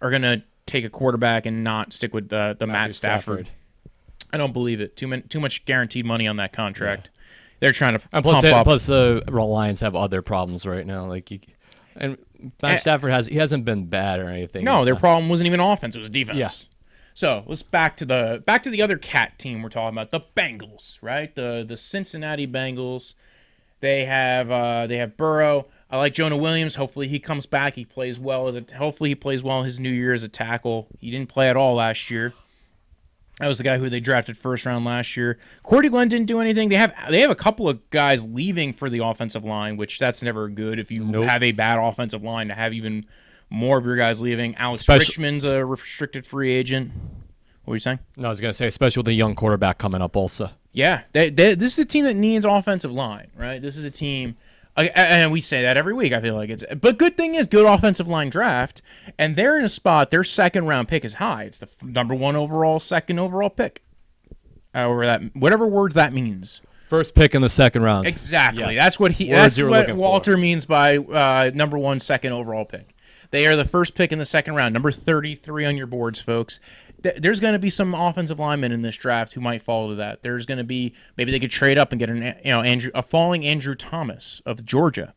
are 0.00 0.10
gonna 0.10 0.42
take 0.66 0.84
a 0.84 0.90
quarterback 0.90 1.46
and 1.46 1.62
not 1.64 1.92
stick 1.92 2.12
with 2.14 2.32
uh, 2.32 2.54
the 2.58 2.66
Matt 2.66 2.74
Matthew 2.74 2.92
Stafford. 2.92 3.48
I 4.32 4.36
don't 4.36 4.52
believe 4.52 4.80
it. 4.80 4.96
Too 4.96 5.08
many, 5.08 5.22
too 5.22 5.40
much 5.40 5.64
guaranteed 5.64 6.04
money 6.04 6.26
on 6.28 6.36
that 6.36 6.52
contract. 6.52 7.10
They're 7.60 7.72
trying 7.72 7.98
to 7.98 8.04
And 8.12 8.22
plus, 8.22 8.42
they, 8.42 8.52
plus 8.62 8.86
the 8.86 9.22
Lions 9.28 9.80
have 9.80 9.96
other 9.96 10.22
problems 10.22 10.64
right 10.66 10.86
now. 10.86 11.06
Like, 11.06 11.30
you, 11.30 11.40
and 11.98 12.18
Matt 12.62 12.72
Eh. 12.72 12.76
Stafford 12.76 13.10
has 13.10 13.26
he 13.26 13.36
hasn't 13.36 13.64
been 13.64 13.86
bad 13.86 14.20
or 14.20 14.28
anything. 14.28 14.64
no, 14.64 14.84
their 14.84 14.96
problem 14.96 15.28
wasn't 15.28 15.46
even 15.48 15.60
offense; 15.60 15.94
it 15.96 15.98
was 15.98 16.10
defense. 16.10 16.38
Yeah. 16.38 16.48
So 17.14 17.42
let's 17.46 17.62
back 17.62 17.96
to 17.96 18.04
the 18.04 18.42
back 18.46 18.62
to 18.62 18.70
the 18.70 18.80
other 18.80 18.96
cat 18.96 19.38
team 19.38 19.62
we're 19.62 19.68
talking 19.70 19.96
about, 19.98 20.12
the 20.12 20.20
Bengals, 20.36 20.98
right? 21.02 21.34
The 21.34 21.64
the 21.68 21.76
Cincinnati 21.76 22.46
Bengals. 22.46 23.14
They 23.80 24.04
have 24.06 24.50
uh, 24.50 24.86
they 24.86 24.96
have 24.98 25.16
Burrow. 25.16 25.66
I 25.90 25.96
like 25.96 26.12
Jonah 26.14 26.36
Williams. 26.36 26.74
Hopefully 26.74 27.08
he 27.08 27.18
comes 27.18 27.46
back. 27.46 27.74
He 27.76 27.84
plays 27.84 28.18
well 28.20 28.46
as 28.48 28.56
a. 28.56 28.64
Hopefully 28.76 29.10
he 29.10 29.14
plays 29.14 29.42
well 29.42 29.60
in 29.60 29.64
his 29.64 29.80
new 29.80 29.90
year 29.90 30.12
as 30.12 30.22
a 30.22 30.28
tackle. 30.28 30.86
He 31.00 31.10
didn't 31.10 31.28
play 31.28 31.48
at 31.48 31.56
all 31.56 31.74
last 31.74 32.10
year. 32.10 32.34
That 33.40 33.46
was 33.46 33.58
the 33.58 33.64
guy 33.64 33.78
who 33.78 33.88
they 33.88 34.00
drafted 34.00 34.36
first 34.36 34.66
round 34.66 34.84
last 34.84 35.16
year. 35.16 35.38
Cordy 35.62 35.88
Glenn 35.88 36.08
didn't 36.08 36.26
do 36.26 36.40
anything. 36.40 36.68
They 36.70 36.74
have 36.76 36.92
they 37.08 37.20
have 37.20 37.30
a 37.30 37.36
couple 37.36 37.68
of 37.68 37.88
guys 37.90 38.24
leaving 38.24 38.72
for 38.72 38.90
the 38.90 38.98
offensive 39.04 39.44
line, 39.44 39.76
which 39.76 39.98
that's 39.98 40.22
never 40.22 40.48
good 40.48 40.78
if 40.80 40.90
you 40.90 41.04
Nope. 41.04 41.28
have 41.28 41.42
a 41.42 41.52
bad 41.52 41.78
offensive 41.78 42.22
line 42.24 42.48
to 42.48 42.54
have 42.54 42.72
even 42.72 43.06
more 43.48 43.78
of 43.78 43.84
your 43.86 43.96
guys 43.96 44.20
leaving. 44.20 44.56
Alex 44.56 44.80
Especially- 44.80 45.06
Richmond's 45.06 45.50
a 45.52 45.64
restricted 45.64 46.26
free 46.26 46.52
agent. 46.52 46.90
What 47.64 47.72
were 47.72 47.76
you 47.76 47.80
saying? 47.80 48.00
No, 48.16 48.26
I 48.26 48.30
was 48.30 48.40
gonna 48.40 48.52
say, 48.52 48.66
especially 48.66 49.00
with 49.00 49.06
the 49.06 49.12
young 49.14 49.34
quarterback 49.34 49.78
coming 49.78 50.02
up, 50.02 50.16
also. 50.16 50.50
Yeah, 50.72 51.02
they, 51.12 51.30
they, 51.30 51.54
this 51.54 51.72
is 51.74 51.78
a 51.80 51.84
team 51.84 52.04
that 52.04 52.14
needs 52.14 52.44
offensive 52.44 52.92
line, 52.92 53.28
right? 53.36 53.60
This 53.60 53.76
is 53.76 53.84
a 53.84 53.90
team, 53.90 54.36
and 54.86 55.32
we 55.32 55.40
say 55.40 55.62
that 55.62 55.76
every 55.76 55.92
week. 55.94 56.12
I 56.12 56.20
feel 56.20 56.34
like 56.34 56.50
it's, 56.50 56.64
but 56.80 56.98
good 56.98 57.16
thing 57.16 57.34
is 57.34 57.46
good 57.46 57.66
offensive 57.66 58.08
line 58.08 58.30
draft, 58.30 58.82
and 59.18 59.36
they're 59.36 59.58
in 59.58 59.64
a 59.64 59.68
spot. 59.68 60.10
Their 60.10 60.24
second 60.24 60.66
round 60.66 60.88
pick 60.88 61.04
is 61.04 61.14
high. 61.14 61.44
It's 61.44 61.58
the 61.58 61.68
number 61.82 62.14
one 62.14 62.36
overall, 62.36 62.80
second 62.80 63.18
overall 63.18 63.50
pick. 63.50 63.82
However 64.74 65.06
that, 65.06 65.22
whatever 65.34 65.66
words 65.66 65.94
that 65.94 66.12
means. 66.12 66.60
First 66.88 67.14
pick 67.14 67.34
in 67.34 67.42
the 67.42 67.48
second 67.48 67.82
round. 67.82 68.06
Exactly. 68.06 68.74
Yes. 68.74 68.76
That's 68.76 69.00
what 69.00 69.12
he. 69.12 69.30
Words 69.30 69.56
that's 69.56 69.58
what 69.58 69.70
looking 69.70 69.94
for. 69.96 70.00
Walter 70.00 70.36
means 70.36 70.64
by 70.64 70.96
uh, 70.96 71.50
number 71.54 71.76
one, 71.76 72.00
second 72.00 72.32
overall 72.32 72.64
pick. 72.64 72.94
They 73.30 73.46
are 73.46 73.56
the 73.56 73.66
first 73.66 73.94
pick 73.94 74.10
in 74.10 74.18
the 74.18 74.24
second 74.24 74.54
round, 74.54 74.72
number 74.72 74.90
thirty-three 74.90 75.66
on 75.66 75.76
your 75.76 75.86
boards, 75.86 76.18
folks. 76.18 76.60
Th- 77.02 77.16
There's 77.18 77.40
going 77.40 77.52
to 77.52 77.58
be 77.58 77.70
some 77.70 77.94
offensive 77.94 78.38
linemen 78.38 78.72
in 78.72 78.82
this 78.82 78.96
draft 78.96 79.32
who 79.32 79.40
might 79.40 79.62
fall 79.62 79.88
to 79.90 79.94
that. 79.96 80.22
There's 80.22 80.46
going 80.46 80.58
to 80.58 80.64
be 80.64 80.94
maybe 81.16 81.30
they 81.30 81.40
could 81.40 81.50
trade 81.50 81.78
up 81.78 81.92
and 81.92 81.98
get 81.98 82.10
an 82.10 82.22
you 82.44 82.50
know 82.50 82.62
Andrew 82.62 82.90
a 82.94 83.02
falling 83.02 83.46
Andrew 83.46 83.74
Thomas 83.74 84.42
of 84.44 84.64
Georgia. 84.64 85.14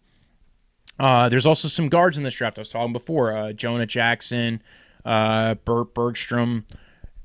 Uh, 0.99 1.29
there's 1.29 1.45
also 1.45 1.67
some 1.67 1.89
guards 1.89 2.17
in 2.17 2.23
this 2.23 2.33
draft. 2.33 2.59
I 2.59 2.61
was 2.61 2.69
talking 2.69 2.93
before. 2.93 3.35
Uh, 3.35 3.53
Jonah 3.53 3.87
Jackson, 3.87 4.61
uh, 5.03 5.55
Burt 5.55 5.93
Bergstrom. 5.93 6.65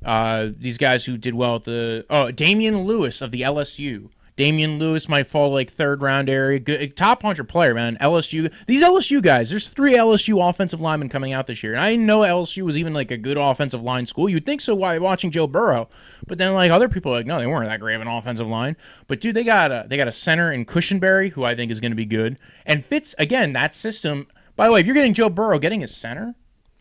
Uh, 0.04 0.48
these 0.56 0.78
guys 0.78 1.04
who 1.04 1.18
did 1.18 1.34
well 1.34 1.56
at 1.56 1.64
the 1.64 2.06
oh 2.08 2.30
Damien 2.30 2.84
Lewis 2.84 3.20
of 3.22 3.30
the 3.32 3.42
LSU. 3.42 4.08
Damien 4.36 4.78
Lewis 4.78 5.08
might 5.08 5.30
fall 5.30 5.50
like 5.50 5.70
third 5.72 6.02
round 6.02 6.28
area. 6.28 6.58
Good 6.58 6.94
top 6.94 7.22
hundred 7.22 7.48
player, 7.48 7.72
man. 7.74 7.96
LSU. 8.02 8.52
These 8.66 8.82
LSU 8.82 9.22
guys. 9.22 9.48
There's 9.48 9.68
three 9.68 9.94
LSU 9.94 10.46
offensive 10.46 10.78
linemen 10.80 11.08
coming 11.08 11.32
out 11.32 11.46
this 11.46 11.62
year, 11.62 11.72
and 11.72 11.80
I 11.80 11.92
didn't 11.92 12.04
know 12.04 12.20
LSU 12.20 12.62
was 12.62 12.76
even 12.76 12.92
like 12.92 13.10
a 13.10 13.16
good 13.16 13.38
offensive 13.38 13.82
line 13.82 14.04
school. 14.04 14.28
You'd 14.28 14.44
think 14.44 14.60
so 14.60 14.74
while 14.74 15.00
watching 15.00 15.30
Joe 15.30 15.46
Burrow, 15.46 15.88
but 16.26 16.36
then 16.36 16.52
like 16.52 16.70
other 16.70 16.88
people 16.88 17.12
are 17.12 17.16
like, 17.16 17.26
no, 17.26 17.38
they 17.38 17.46
weren't 17.46 17.68
that 17.68 17.80
great 17.80 17.94
of 17.94 18.02
an 18.02 18.08
offensive 18.08 18.46
line. 18.46 18.76
But 19.08 19.22
dude, 19.22 19.34
they 19.36 19.44
got 19.44 19.72
a 19.72 19.86
they 19.88 19.96
got 19.96 20.08
a 20.08 20.12
center 20.12 20.52
in 20.52 20.66
Cushenberry 20.66 21.30
who 21.30 21.44
I 21.44 21.54
think 21.54 21.72
is 21.72 21.80
going 21.80 21.92
to 21.92 21.96
be 21.96 22.04
good 22.04 22.38
and 22.66 22.84
fits 22.84 23.14
again 23.18 23.54
that 23.54 23.74
system. 23.74 24.26
By 24.54 24.66
the 24.66 24.72
way, 24.72 24.80
if 24.80 24.86
you're 24.86 24.94
getting 24.94 25.14
Joe 25.14 25.30
Burrow, 25.30 25.58
getting 25.58 25.82
a 25.82 25.88
center, 25.88 26.34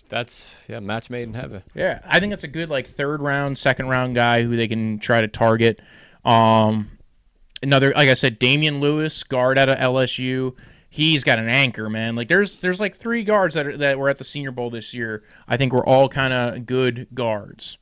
That's 0.10 0.54
yeah, 0.68 0.82
match 0.82 1.10
made 1.10 1.24
in 1.24 1.34
heaven. 1.36 1.64
yeah, 1.74 2.00
I 2.06 2.20
think 2.20 2.32
that's 2.32 2.44
a 2.44 2.50
good 2.50 2.70
like 2.70 2.88
third 2.90 3.22
round, 3.22 3.58
second 3.58 3.88
round 3.88 4.14
guy 4.16 4.44
who 4.44 4.58
they 4.58 4.68
can 4.68 5.00
try 5.00 5.22
to 5.22 5.28
target. 5.30 5.80
Um, 6.26 6.90
another 7.66 7.94
like 7.96 8.10
I 8.10 8.14
said, 8.14 8.40
Damien 8.40 8.80
Lewis, 8.80 9.24
guard 9.24 9.58
out 9.58 9.70
of 9.70 9.78
LSU. 9.78 10.56
He's 10.90 11.26
got 11.26 11.40
an 11.40 11.50
anchor, 11.50 11.90
man. 11.90 12.16
Like 12.16 12.30
there's 12.30 12.58
there's 12.58 12.80
like 12.80 12.96
three 12.96 13.24
guards 13.24 13.56
that 13.56 13.68
are, 13.68 13.78
that 13.78 14.00
were 14.00 14.10
at 14.10 14.18
the 14.18 14.24
Senior 14.24 14.52
Bowl 14.52 14.70
this 14.70 14.94
year. 14.94 15.24
I 15.48 15.58
think 15.58 15.74
we're 15.74 15.86
all 15.86 16.08
kind 16.08 16.34
of 16.34 16.66
good 16.66 17.08
guards, 17.14 17.78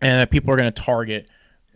and 0.00 0.20
that 0.20 0.30
people 0.30 0.50
are 0.52 0.56
going 0.56 0.72
to 0.72 0.82
target. 0.82 1.28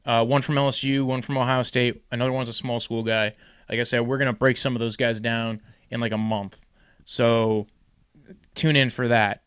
Uh, 0.05 0.25
one 0.25 0.43
from 0.43 0.57
LSU, 0.57 1.05
one 1.05 1.23
from 1.23 1.37
Ohio 1.37 1.63
State. 1.63 2.03
Another 2.11 2.33
one's 2.33 2.49
a 2.49 2.55
small 2.55 2.81
school 2.81 3.05
guy. 3.05 3.35
Like 3.69 3.79
I 3.79 3.85
said, 3.85 4.01
we're 4.01 4.19
going 4.19 4.33
to 4.33 4.37
break 4.37 4.57
some 4.57 4.75
of 4.75 4.81
those 4.81 4.97
guys 4.97 5.21
down 5.21 5.61
in 5.91 6.01
like 6.01 6.13
a 6.13 6.19
month. 6.19 6.59
So 7.05 7.67
tune 8.55 8.77
in 8.77 8.91
for 8.91 9.09
that. 9.09 9.43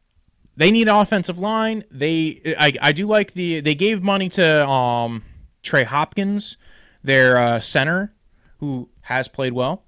They 0.55 0.71
need 0.71 0.87
an 0.87 0.95
offensive 0.95 1.39
line. 1.39 1.83
They 1.89 2.55
I, 2.57 2.73
I 2.81 2.91
do 2.91 3.07
like 3.07 3.33
the 3.33 3.59
they 3.61 3.75
gave 3.75 4.03
money 4.03 4.29
to 4.29 4.67
um 4.67 5.23
Trey 5.63 5.83
Hopkins, 5.83 6.57
their 7.03 7.37
uh, 7.37 7.59
center, 7.59 8.13
who 8.59 8.89
has 9.01 9.27
played 9.27 9.53
well. 9.53 9.83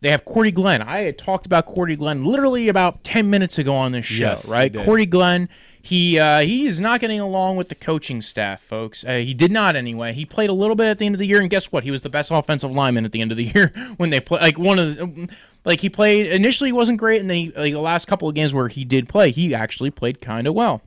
They 0.00 0.10
have 0.10 0.24
Cordy 0.24 0.52
Glenn. 0.52 0.80
I 0.80 1.00
had 1.00 1.18
talked 1.18 1.44
about 1.46 1.66
Cordy 1.66 1.96
Glenn 1.96 2.24
literally 2.24 2.68
about 2.68 3.02
ten 3.02 3.30
minutes 3.30 3.58
ago 3.58 3.74
on 3.74 3.92
this 3.92 4.06
show, 4.06 4.26
Yes, 4.30 4.50
right? 4.50 4.72
Cordy 4.72 5.06
Glenn. 5.06 5.48
He 5.80 6.18
uh, 6.18 6.40
he 6.40 6.66
is 6.66 6.80
not 6.80 7.00
getting 7.00 7.18
along 7.18 7.56
with 7.56 7.68
the 7.68 7.74
coaching 7.74 8.20
staff, 8.20 8.60
folks. 8.60 9.04
Uh, 9.04 9.14
he 9.14 9.32
did 9.34 9.50
not 9.50 9.74
anyway. 9.74 10.12
He 10.12 10.24
played 10.26 10.50
a 10.50 10.52
little 10.52 10.76
bit 10.76 10.86
at 10.86 10.98
the 10.98 11.06
end 11.06 11.14
of 11.14 11.18
the 11.18 11.26
year, 11.26 11.40
and 11.40 11.48
guess 11.48 11.72
what? 11.72 11.82
He 11.82 11.90
was 11.90 12.02
the 12.02 12.10
best 12.10 12.30
offensive 12.30 12.70
lineman 12.70 13.04
at 13.04 13.12
the 13.12 13.20
end 13.20 13.30
of 13.32 13.36
the 13.38 13.44
year 13.54 13.72
when 13.96 14.10
they 14.10 14.20
play. 14.20 14.40
Like 14.40 14.58
one 14.58 14.78
of 14.78 14.96
the, 14.96 15.28
like 15.64 15.80
he 15.80 15.88
played 15.88 16.26
initially 16.26 16.72
wasn't 16.72 16.98
great, 16.98 17.20
and 17.20 17.30
then 17.30 17.36
he, 17.36 17.52
like 17.56 17.72
the 17.72 17.80
last 17.80 18.06
couple 18.06 18.28
of 18.28 18.34
games 18.34 18.52
where 18.54 18.68
he 18.68 18.84
did 18.84 19.08
play, 19.08 19.30
he 19.30 19.54
actually 19.54 19.90
played 19.90 20.20
kind 20.20 20.46
of 20.46 20.54
well. 20.54 20.82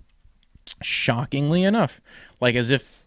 Shockingly 0.82 1.64
enough, 1.64 2.00
like 2.40 2.56
as 2.56 2.70
if 2.72 3.01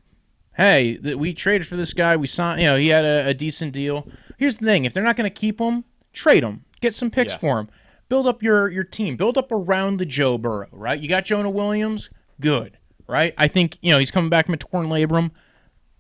hey, 0.57 0.97
th- 0.97 1.17
we 1.17 1.35
traded 1.35 1.67
for 1.67 1.77
this 1.77 1.93
guy. 1.93 2.17
We 2.17 2.27
signed, 2.27 2.61
you 2.61 2.67
know, 2.67 2.77
he 2.77 2.89
had 2.89 3.05
a, 3.05 3.29
a 3.29 3.35
decent 3.35 3.73
deal. 3.73 4.09
Here's 4.39 4.57
the 4.57 4.67
thing: 4.67 4.85
if 4.85 4.93
they're 4.93 5.03
not 5.05 5.17
going 5.17 5.31
to 5.31 5.35
keep 5.35 5.61
him, 5.61 5.85
trade 6.13 6.43
him. 6.45 6.65
Get 6.81 6.95
some 6.95 7.11
picks 7.11 7.33
Yeah. 7.35 7.39
for 7.39 7.59
him. 7.61 7.69
Build 8.09 8.27
up 8.27 8.43
your 8.43 8.69
your 8.69 8.85
team. 8.85 9.17
Build 9.17 9.39
up 9.39 9.51
around 9.51 9.97
the 9.99 10.07
Joe 10.07 10.37
Burrow. 10.39 10.69
Right? 10.73 11.01
You 11.01 11.09
got 11.09 11.25
Jonah 11.25 11.51
Williams. 11.51 12.11
Good. 12.41 12.79
Right? 13.07 13.35
I 13.39 13.49
think 13.49 13.79
you 13.83 13.91
know 13.93 13.99
he's 13.99 14.11
coming 14.11 14.31
back 14.31 14.47
from 14.47 14.55
a 14.55 14.59
torn 14.59 14.87
labrum, 14.89 15.31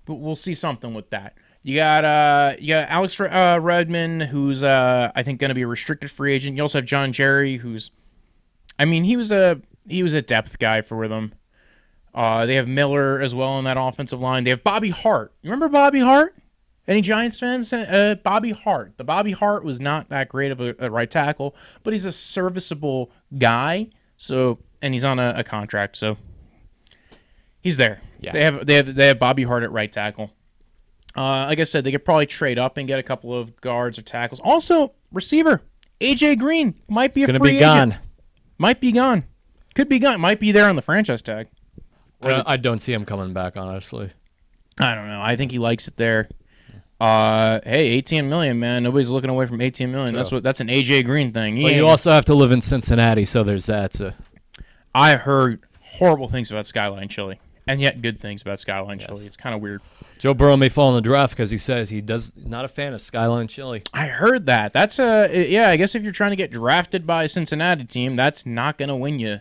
but 0.04 0.16
we'll 0.16 0.36
see 0.36 0.54
something 0.54 0.94
with 0.94 1.10
that. 1.10 1.36
You 1.62 1.76
got 1.76 2.04
uh 2.04 2.56
you 2.58 2.74
got 2.74 2.88
Alex 2.90 3.18
uh, 3.18 3.58
Redmond, 3.60 4.24
who's 4.24 4.62
uh 4.62 5.10
I 5.14 5.22
think 5.22 5.40
going 5.40 5.48
to 5.48 5.54
be 5.54 5.62
a 5.62 5.66
restricted 5.66 6.10
free 6.10 6.34
agent. 6.34 6.56
You 6.56 6.62
also 6.62 6.78
have 6.78 6.84
John 6.84 7.12
Jerry, 7.12 7.56
who's 7.56 7.90
I 8.78 8.84
mean 8.84 9.04
he 9.04 9.16
was 9.16 9.32
a 9.32 9.60
he 9.88 10.02
was 10.02 10.12
a 10.12 10.20
depth 10.22 10.58
guy 10.58 10.82
for 10.82 11.08
them. 11.08 11.32
Uh, 12.14 12.46
they 12.46 12.54
have 12.54 12.68
Miller 12.68 13.20
as 13.20 13.34
well 13.34 13.48
on 13.48 13.64
that 13.64 13.76
offensive 13.76 14.20
line. 14.20 14.44
They 14.44 14.50
have 14.50 14.62
Bobby 14.62 14.90
Hart. 14.90 15.32
You 15.42 15.50
remember 15.50 15.68
Bobby 15.68 16.00
Hart? 16.00 16.36
Any 16.86 17.00
Giants 17.00 17.40
fans? 17.40 17.72
Uh, 17.72 18.14
Bobby 18.22 18.50
Hart. 18.50 18.92
The 18.98 19.04
Bobby 19.04 19.32
Hart 19.32 19.64
was 19.64 19.80
not 19.80 20.10
that 20.10 20.28
great 20.28 20.52
of 20.52 20.60
a, 20.60 20.76
a 20.78 20.90
right 20.90 21.10
tackle, 21.10 21.56
but 21.82 21.92
he's 21.92 22.04
a 22.04 22.12
serviceable 22.12 23.10
guy. 23.36 23.88
So, 24.16 24.58
and 24.82 24.94
he's 24.94 25.04
on 25.04 25.18
a, 25.18 25.34
a 25.38 25.44
contract, 25.44 25.96
so 25.96 26.16
he's 27.60 27.78
there. 27.78 28.00
Yeah. 28.20 28.32
They 28.32 28.44
have 28.44 28.66
they 28.66 28.74
have 28.74 28.94
they 28.94 29.06
have 29.08 29.18
Bobby 29.18 29.42
Hart 29.42 29.62
at 29.62 29.72
right 29.72 29.90
tackle. 29.90 30.30
Uh, 31.16 31.46
like 31.48 31.58
I 31.58 31.64
said, 31.64 31.84
they 31.84 31.92
could 31.92 32.04
probably 32.04 32.26
trade 32.26 32.58
up 32.58 32.76
and 32.76 32.86
get 32.86 32.98
a 32.98 33.02
couple 33.02 33.36
of 33.36 33.60
guards 33.60 33.98
or 33.98 34.02
tackles. 34.02 34.40
Also, 34.40 34.92
receiver 35.12 35.62
AJ 36.00 36.38
Green 36.38 36.74
might 36.88 37.14
be 37.14 37.22
a 37.24 37.26
Gonna 37.26 37.38
free 37.38 37.52
be 37.52 37.56
agent. 37.58 37.92
gone. 37.92 37.96
Might 38.58 38.80
be 38.80 38.92
gone. 38.92 39.24
Could 39.74 39.88
be 39.88 39.98
gone. 39.98 40.20
Might 40.20 40.38
be 40.38 40.52
there 40.52 40.68
on 40.68 40.76
the 40.76 40.82
franchise 40.82 41.22
tag. 41.22 41.48
I, 42.22 42.42
I 42.46 42.56
don't 42.56 42.78
see 42.78 42.92
him 42.92 43.04
coming 43.04 43.32
back, 43.32 43.56
honestly. 43.56 44.10
I 44.80 44.94
don't 44.94 45.08
know. 45.08 45.20
I 45.22 45.36
think 45.36 45.52
he 45.52 45.58
likes 45.58 45.88
it 45.88 45.96
there. 45.96 46.28
Uh, 47.00 47.60
hey, 47.64 47.88
18 47.88 48.28
million, 48.28 48.58
man. 48.58 48.82
Nobody's 48.82 49.10
looking 49.10 49.30
away 49.30 49.46
from 49.46 49.60
18 49.60 49.90
million. 49.90 50.14
That's 50.14 50.32
what. 50.32 50.42
That's 50.42 50.60
an 50.60 50.68
AJ 50.68 51.04
Green 51.04 51.32
thing. 51.32 51.56
He 51.56 51.64
But 51.64 51.74
you 51.74 51.86
also 51.86 52.10
have 52.12 52.24
to 52.26 52.34
live 52.34 52.52
in 52.52 52.60
Cincinnati, 52.60 53.24
so 53.24 53.42
there's 53.42 53.66
that. 53.66 53.94
So. 53.94 54.12
I 54.94 55.16
heard 55.16 55.60
horrible 55.80 56.28
things 56.28 56.50
about 56.50 56.66
Skyline 56.66 57.08
Chili, 57.08 57.40
and 57.66 57.80
yet 57.80 58.00
good 58.00 58.20
things 58.20 58.42
about 58.42 58.60
Skyline 58.60 59.00
Chili. 59.00 59.26
It's 59.26 59.36
kind 59.36 59.54
of 59.54 59.60
weird. 59.60 59.82
Joe 60.18 60.34
Burrow 60.34 60.56
may 60.56 60.68
fall 60.68 60.90
in 60.90 60.94
the 60.94 61.02
draft 61.02 61.32
because 61.32 61.50
he 61.50 61.58
says 61.58 61.90
he 61.90 62.00
does 62.00 62.32
not 62.36 62.64
a 62.64 62.68
fan 62.68 62.94
of 62.94 63.02
Skyline 63.02 63.48
Chili. 63.48 63.82
I 63.92 64.06
heard 64.06 64.46
that. 64.46 64.72
That's 64.72 64.98
a 64.98 65.48
yeah. 65.48 65.70
I 65.70 65.76
guess 65.76 65.94
if 65.94 66.02
you're 66.02 66.12
trying 66.12 66.30
to 66.30 66.36
get 66.36 66.52
drafted 66.52 67.06
by 67.06 67.24
a 67.24 67.28
Cincinnati 67.28 67.84
team, 67.84 68.14
that's 68.16 68.46
not 68.46 68.78
going 68.78 68.88
to 68.88 68.96
win 68.96 69.18
you 69.18 69.40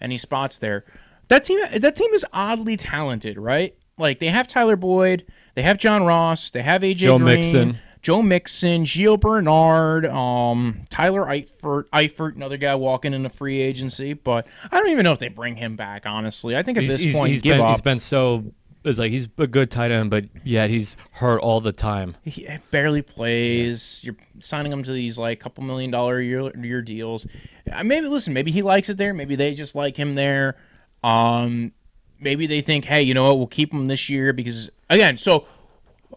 any 0.00 0.16
spots 0.16 0.56
there. 0.58 0.84
That 1.32 1.46
team, 1.46 1.60
that 1.80 1.96
team 1.96 2.12
is 2.12 2.26
oddly 2.30 2.76
talented, 2.76 3.38
right? 3.38 3.74
Like 3.96 4.18
they 4.18 4.26
have 4.26 4.48
Tyler 4.48 4.76
Boyd, 4.76 5.24
they 5.54 5.62
have 5.62 5.78
John 5.78 6.04
Ross, 6.04 6.50
they 6.50 6.60
have 6.60 6.82
AJ 6.82 6.96
Joe 6.96 7.16
Green, 7.16 7.36
Mixon. 7.36 7.78
Joe 8.02 8.20
Mixon, 8.20 8.84
Gio 8.84 9.18
Bernard, 9.18 10.04
um, 10.04 10.84
Tyler 10.90 11.22
Eifert, 11.24 11.84
Eifert, 11.90 12.36
another 12.36 12.58
guy 12.58 12.74
walking 12.74 13.14
into 13.14 13.30
free 13.30 13.62
agency. 13.62 14.12
But 14.12 14.46
I 14.70 14.78
don't 14.78 14.90
even 14.90 15.04
know 15.04 15.12
if 15.12 15.20
they 15.20 15.28
bring 15.28 15.56
him 15.56 15.74
back. 15.74 16.04
Honestly, 16.04 16.54
I 16.54 16.62
think 16.62 16.76
at 16.76 16.82
He's, 16.82 16.96
this 16.96 17.02
he's, 17.02 17.16
point, 17.16 17.30
he's 17.30 17.40
give 17.40 17.54
been 17.54 17.60
up. 17.62 17.70
he's 17.70 17.80
been 17.80 17.98
so 17.98 18.52
it's 18.84 18.98
like 18.98 19.10
he's 19.10 19.26
a 19.38 19.46
good 19.46 19.70
tight 19.70 19.90
end, 19.90 20.10
but 20.10 20.26
yet 20.44 20.68
he's 20.68 20.98
hurt 21.12 21.40
all 21.40 21.62
the 21.62 21.72
time. 21.72 22.14
he 22.24 22.46
barely 22.70 23.00
plays. 23.00 24.02
You're 24.04 24.16
signing 24.40 24.70
him 24.70 24.82
to 24.82 24.92
these 24.92 25.18
like 25.18 25.40
couple 25.40 25.64
million 25.64 25.90
dollar 25.90 26.20
year, 26.20 26.54
year 26.58 26.82
deals. 26.82 27.26
Maybe 27.82 28.06
listen, 28.06 28.34
maybe 28.34 28.50
he 28.50 28.60
likes 28.60 28.90
it 28.90 28.98
there. 28.98 29.14
Maybe 29.14 29.34
they 29.34 29.54
just 29.54 29.74
like 29.74 29.96
him 29.96 30.14
there. 30.14 30.56
Um, 31.02 31.72
maybe 32.20 32.46
they 32.46 32.60
think, 32.60 32.84
hey, 32.84 33.02
you 33.02 33.14
know 33.14 33.24
what? 33.24 33.38
We'll 33.38 33.46
keep 33.46 33.72
him 33.72 33.86
this 33.86 34.08
year 34.08 34.32
because 34.32 34.70
again. 34.88 35.16
So 35.16 35.46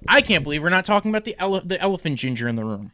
I 0.08 0.22
can't 0.22 0.44
believe 0.44 0.62
we're 0.62 0.70
not 0.70 0.86
talking 0.86 1.10
about 1.10 1.24
the 1.24 1.36
ele- 1.40 1.62
the 1.62 1.80
elephant 1.82 2.20
ginger 2.20 2.48
in 2.48 2.56
the 2.56 2.66
room. 2.66 2.92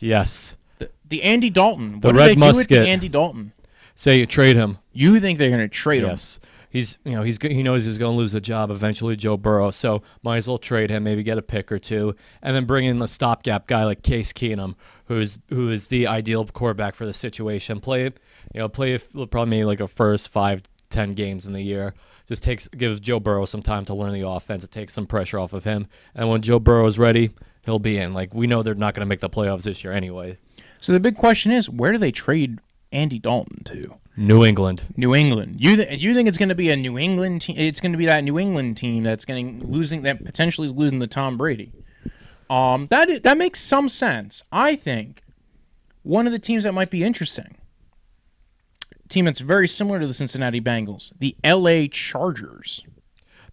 Yes. 0.00 0.56
The, 0.78 0.90
the 1.08 1.22
Andy 1.22 1.50
Dalton. 1.50 2.00
The 2.00 2.08
what 2.08 2.16
Red 2.16 2.28
did 2.28 2.40
they 2.40 2.50
do 2.52 2.56
with 2.56 2.68
the 2.68 2.88
Andy 2.88 3.08
Dalton? 3.08 3.52
Say 3.94 4.18
you 4.18 4.26
trade 4.26 4.56
him. 4.56 4.78
You 4.92 5.20
think 5.20 5.38
they're 5.38 5.50
going 5.50 5.60
to 5.60 5.68
trade 5.68 6.02
him? 6.02 6.10
Yes. 6.10 6.40
He's 6.70 6.96
you 7.04 7.12
know 7.12 7.22
he's 7.22 7.36
he 7.42 7.62
knows 7.62 7.84
he's 7.84 7.98
going 7.98 8.14
to 8.14 8.18
lose 8.18 8.32
the 8.32 8.40
job 8.40 8.70
eventually, 8.70 9.14
Joe 9.14 9.36
Burrow. 9.36 9.70
So 9.70 10.02
might 10.22 10.38
as 10.38 10.48
well 10.48 10.56
trade 10.56 10.88
him, 10.88 11.04
maybe 11.04 11.22
get 11.22 11.36
a 11.36 11.42
pick 11.42 11.70
or 11.70 11.78
two, 11.78 12.16
and 12.42 12.56
then 12.56 12.64
bring 12.64 12.86
in 12.86 12.98
the 12.98 13.06
stopgap 13.06 13.66
guy 13.66 13.84
like 13.84 14.02
Case 14.02 14.32
Keenum, 14.32 14.76
who's 15.04 15.38
who 15.50 15.68
is 15.68 15.88
the 15.88 16.06
ideal 16.06 16.46
quarterback 16.46 16.94
for 16.94 17.04
the 17.04 17.12
situation. 17.12 17.78
Play 17.78 18.04
you 18.04 18.12
know 18.54 18.70
play 18.70 18.96
probably 18.96 19.50
maybe 19.50 19.64
like 19.64 19.80
a 19.80 19.86
first 19.86 20.30
five 20.30 20.62
ten 20.92 21.14
games 21.14 21.46
in 21.46 21.52
the 21.52 21.62
year. 21.62 21.94
Just 22.26 22.44
takes 22.44 22.68
gives 22.68 23.00
Joe 23.00 23.18
Burrow 23.18 23.44
some 23.44 23.62
time 23.62 23.84
to 23.86 23.94
learn 23.94 24.12
the 24.12 24.28
offense. 24.28 24.62
It 24.62 24.70
takes 24.70 24.94
some 24.94 25.06
pressure 25.06 25.38
off 25.38 25.52
of 25.52 25.64
him, 25.64 25.88
and 26.14 26.28
when 26.28 26.42
Joe 26.42 26.60
Burrow 26.60 26.86
is 26.86 26.98
ready, 26.98 27.32
he'll 27.62 27.80
be 27.80 27.98
in. 27.98 28.14
Like 28.14 28.32
we 28.32 28.46
know 28.46 28.62
they're 28.62 28.74
not 28.74 28.94
going 28.94 29.00
to 29.00 29.06
make 29.06 29.20
the 29.20 29.30
playoffs 29.30 29.62
this 29.62 29.82
year 29.82 29.92
anyway. 29.92 30.38
So 30.78 30.92
the 30.92 31.00
big 31.00 31.16
question 31.16 31.50
is, 31.50 31.68
where 31.68 31.92
do 31.92 31.98
they 31.98 32.12
trade 32.12 32.60
Andy 32.92 33.18
Dalton 33.18 33.64
to? 33.64 33.96
New 34.16 34.44
England. 34.44 34.82
New 34.96 35.14
England. 35.14 35.56
You 35.58 35.76
th- 35.76 36.02
you 36.02 36.14
think 36.14 36.28
it's 36.28 36.38
going 36.38 36.50
to 36.50 36.54
be 36.54 36.70
a 36.70 36.76
New 36.76 36.98
England 36.98 37.40
team? 37.40 37.56
It's 37.58 37.80
going 37.80 37.92
to 37.92 37.98
be 37.98 38.06
that 38.06 38.22
New 38.22 38.38
England 38.38 38.76
team 38.76 39.04
that's 39.04 39.24
going 39.24 39.60
losing 39.66 40.02
that 40.02 40.24
potentially 40.24 40.66
is 40.66 40.72
losing 40.74 40.98
the 40.98 41.06
Tom 41.06 41.38
Brady. 41.38 41.72
Um, 42.50 42.88
that 42.90 43.22
that 43.22 43.38
makes 43.38 43.60
some 43.60 43.88
sense. 43.88 44.44
I 44.52 44.76
think 44.76 45.22
one 46.02 46.26
of 46.26 46.32
the 46.32 46.38
teams 46.38 46.64
that 46.64 46.74
might 46.74 46.90
be 46.90 47.02
interesting, 47.02 47.56
team 49.12 49.24
that's 49.26 49.40
very 49.40 49.68
similar 49.68 50.00
to 50.00 50.06
the 50.06 50.14
Cincinnati 50.14 50.60
Bengals, 50.60 51.12
the 51.18 51.36
L.A. 51.44 51.88
Chargers. 51.88 52.82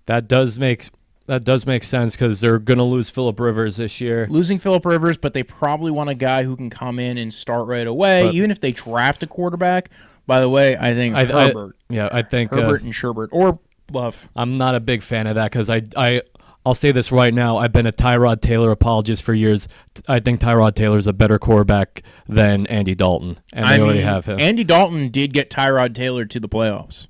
That 0.06 0.28
does 0.28 0.58
make 0.58 0.90
that 1.28 1.44
does 1.46 1.68
make 1.68 1.84
sense 1.84 2.16
because 2.16 2.42
they're 2.42 2.58
going 2.58 2.80
to 2.80 2.84
lose 2.84 3.12
Philip 3.12 3.40
Rivers 3.40 3.78
this 3.78 4.02
year. 4.02 4.26
Losing 4.32 4.58
Philip 4.58 4.84
Rivers, 4.84 5.16
but 5.16 5.36
they 5.36 5.44
probably 5.44 5.92
want 5.92 6.10
a 6.10 6.16
guy 6.16 6.44
who 6.44 6.56
can 6.56 6.72
come 6.72 6.98
in 6.98 7.20
and 7.20 7.32
start 7.32 7.68
right 7.68 7.86
away. 7.86 8.24
But- 8.24 8.34
even 8.34 8.50
if 8.50 8.60
they 8.60 8.72
draft 8.72 9.22
a 9.22 9.28
quarterback. 9.28 9.90
By 10.26 10.40
the 10.42 10.50
way, 10.50 10.78
I 10.78 10.94
think 10.94 11.16
I, 11.16 11.22
I- 11.22 11.48
Herbert, 11.48 11.76
yeah, 11.90 12.08
I 12.12 12.22
think 12.22 12.54
uh, 12.54 12.58
Herbert 12.58 12.84
and 12.84 12.94
Sherbert, 12.94 13.30
or 13.32 13.60
Love. 13.92 14.30
I'm 14.36 14.58
not 14.58 14.76
a 14.76 14.80
big 14.80 15.02
fan 15.02 15.28
of 15.28 15.36
that 15.36 15.52
because 15.52 15.70
I, 15.70 15.82
I, 15.98 16.22
I'll 16.66 16.76
say 16.76 16.92
this 16.92 17.12
right 17.12 17.34
now. 17.34 17.58
I've 17.58 17.72
been 17.72 17.88
a 17.88 17.92
Tyrod 17.92 18.42
Taylor 18.42 18.72
apologist 18.72 19.24
for 19.24 19.34
years. 19.34 19.68
I 20.08 20.20
think 20.20 20.40
Tyrod 20.42 20.76
Taylor's 20.76 21.08
a 21.08 21.14
better 21.14 21.40
quarterback 21.40 22.04
than 22.28 22.68
Andy 22.68 22.96
Dalton, 22.96 23.40
and 23.54 23.66
they 23.66 23.76
I 23.76 23.80
already 23.80 24.00
mean, 24.00 24.08
have 24.08 24.26
him. 24.26 24.40
Andy 24.40 24.64
Dalton 24.64 25.10
did 25.10 25.34
get 25.34 25.50
Tyrod 25.50 25.96
Taylor 25.96 26.26
to 26.26 26.40
the 26.40 26.50
playoffs. 26.50 27.08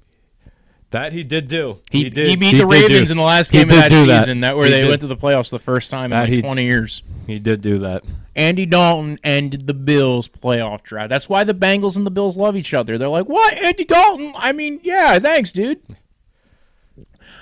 that 0.91 1.13
he 1.13 1.23
did 1.23 1.47
do. 1.47 1.79
He, 1.91 2.03
he, 2.05 2.09
did. 2.09 2.39
beat 2.39 2.51
he 2.51 2.57
the 2.59 2.65
did 2.67 2.71
Ravens 2.71 3.09
do. 3.09 3.11
in 3.13 3.17
the 3.17 3.23
last 3.23 3.51
He 3.51 3.57
game 3.57 3.69
of 3.69 3.75
that 3.75 3.89
do 3.89 4.05
season, 4.05 4.41
that, 4.41 4.55
where 4.55 4.65
He 4.65 4.71
they 4.71 4.81
did. 4.81 4.89
went 4.89 5.01
to 5.01 5.07
the 5.07 5.17
playoffs 5.17 5.49
the 5.49 5.59
first 5.59 5.89
time 5.91 6.11
That 6.11 6.25
in 6.29 6.35
like 6.35 6.35
he- 6.37 6.41
20 6.41 6.63
years. 6.63 7.03
He 7.27 7.37
did 7.39 7.61
do 7.61 7.79
that. 7.79 8.03
Andy 8.35 8.65
Dalton 8.65 9.19
ended 9.23 9.67
the 9.67 9.73
Bills 9.73 10.27
playoff 10.29 10.81
drive. 10.83 11.09
That's 11.09 11.27
why 11.27 11.43
the 11.43 11.53
Bengals 11.53 11.97
and 11.97 12.05
the 12.05 12.11
Bills 12.11 12.37
love 12.37 12.55
each 12.55 12.73
other. 12.73 12.97
They're 12.97 13.09
like, 13.09 13.25
"What, 13.27 13.53
Andy 13.57 13.83
Dalton? 13.83 14.31
I 14.37 14.51
mean, 14.53 14.79
yeah, 14.83 15.19
thanks, 15.19 15.51
dude." 15.51 15.79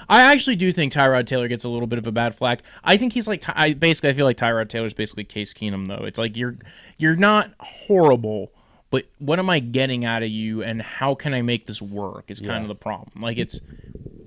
I 0.10 0.32
actually 0.34 0.56
do 0.56 0.72
think 0.72 0.94
Tyrod 0.94 1.26
Taylor 1.26 1.48
gets 1.48 1.64
a 1.64 1.70
little 1.70 1.88
bit 1.88 2.00
of 2.00 2.08
a 2.08 2.12
bad 2.12 2.34
flack. 2.36 2.62
I 2.84 2.98
think 2.98 3.14
he's 3.14 3.28
like, 3.28 3.44
I 3.48 3.74
basically, 3.74 4.10
I 4.12 4.14
feel 4.14 4.26
like 4.26 4.38
Tyrod 4.38 4.70
Taylor's 4.70 4.94
basically 4.94 5.24
Case 5.26 5.54
Keenum, 5.54 5.88
though. 5.88 6.06
It's 6.06 6.18
like 6.18 6.38
you're, 6.38 6.58
you're 6.98 7.16
not 7.18 7.52
horrible, 7.60 8.52
but 8.90 9.06
what 9.20 9.38
am 9.40 9.50
I 9.50 9.60
getting 9.60 10.06
out 10.06 10.24
of 10.24 10.30
you, 10.30 10.64
and 10.64 10.82
how 10.82 11.14
can 11.16 11.34
I 11.34 11.42
make 11.42 11.66
this 11.66 11.82
work? 11.82 12.26
Is 12.32 12.40
kind 12.40 12.52
Yeah. 12.52 12.62
of 12.62 12.68
the 12.70 12.76
problem. 12.76 13.22
Like 13.22 13.38
it's, 13.38 13.60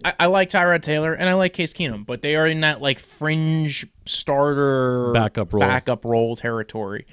I, 0.04 0.14
I 0.20 0.26
like 0.26 0.50
Tyrod 0.50 0.82
Taylor 0.82 1.12
and 1.14 1.28
I 1.28 1.34
like 1.34 1.52
Case 1.54 1.72
Keenum, 1.72 2.04
but 2.04 2.20
they 2.22 2.36
are 2.36 2.46
in 2.46 2.60
that 2.60 2.80
like 2.82 2.98
fringe 2.98 3.86
starter 4.06 5.12
Backup 5.12 5.52
role. 5.52 5.60
backup 5.60 6.04
role 6.04 6.36
territory. 6.36 7.06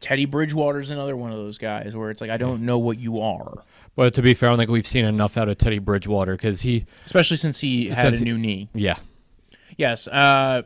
Teddy 0.00 0.24
Bridgewater's 0.24 0.90
another 0.90 1.16
one 1.16 1.32
of 1.32 1.36
those 1.38 1.58
guys 1.58 1.96
where 1.96 2.10
it's 2.10 2.20
like 2.20 2.30
I 2.30 2.36
don't 2.36 2.62
know 2.62 2.78
what 2.78 2.98
you 2.98 3.18
are, 3.18 3.64
But 3.96 4.14
to 4.14 4.22
be 4.22 4.34
fair, 4.34 4.48
I 4.48 4.52
don't 4.52 4.58
think 4.58 4.70
we've 4.70 4.86
seen 4.86 5.04
enough 5.04 5.36
out 5.36 5.48
of 5.48 5.56
Teddy 5.56 5.78
Bridgewater 5.78 6.32
because 6.32 6.62
he, 6.62 6.84
especially 7.06 7.36
since 7.36 7.60
he 7.60 7.88
had 7.88 7.96
Since 7.98 8.16
a 8.16 8.18
he- 8.20 8.24
new 8.24 8.38
knee. 8.38 8.68
yeah, 8.74 8.96
Yes. 9.76 10.08
Uh, 10.08 10.62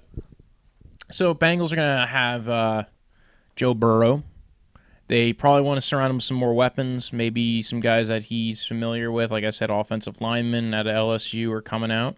so 1.10 1.34
Bengals 1.34 1.72
are 1.72 1.76
gonna 1.76 2.06
have 2.06 2.48
uh, 2.48 2.82
Joe 3.56 3.74
Burrow. 3.74 4.22
They 5.08 5.32
probably 5.32 5.62
want 5.62 5.78
to 5.78 5.80
surround 5.82 6.10
him 6.10 6.16
with 6.16 6.24
some 6.24 6.36
more 6.36 6.52
weapons. 6.52 7.12
Maybe 7.14 7.62
some 7.62 7.80
guys 7.80 8.08
that 8.08 8.24
he's 8.24 8.64
familiar 8.66 9.10
with. 9.10 9.30
Like 9.30 9.44
I 9.44 9.50
said, 9.50 9.70
offensive 9.70 10.20
linemen 10.20 10.74
at 10.74 10.84
LSU 10.86 11.50
are 11.52 11.62
coming 11.62 11.90
out. 11.90 12.16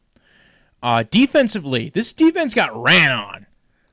Uh, 0.82 1.04
defensively, 1.08 1.90
this 1.90 2.12
defense 2.12 2.52
got 2.54 2.74
ran 2.74 3.12
on. 3.12 3.46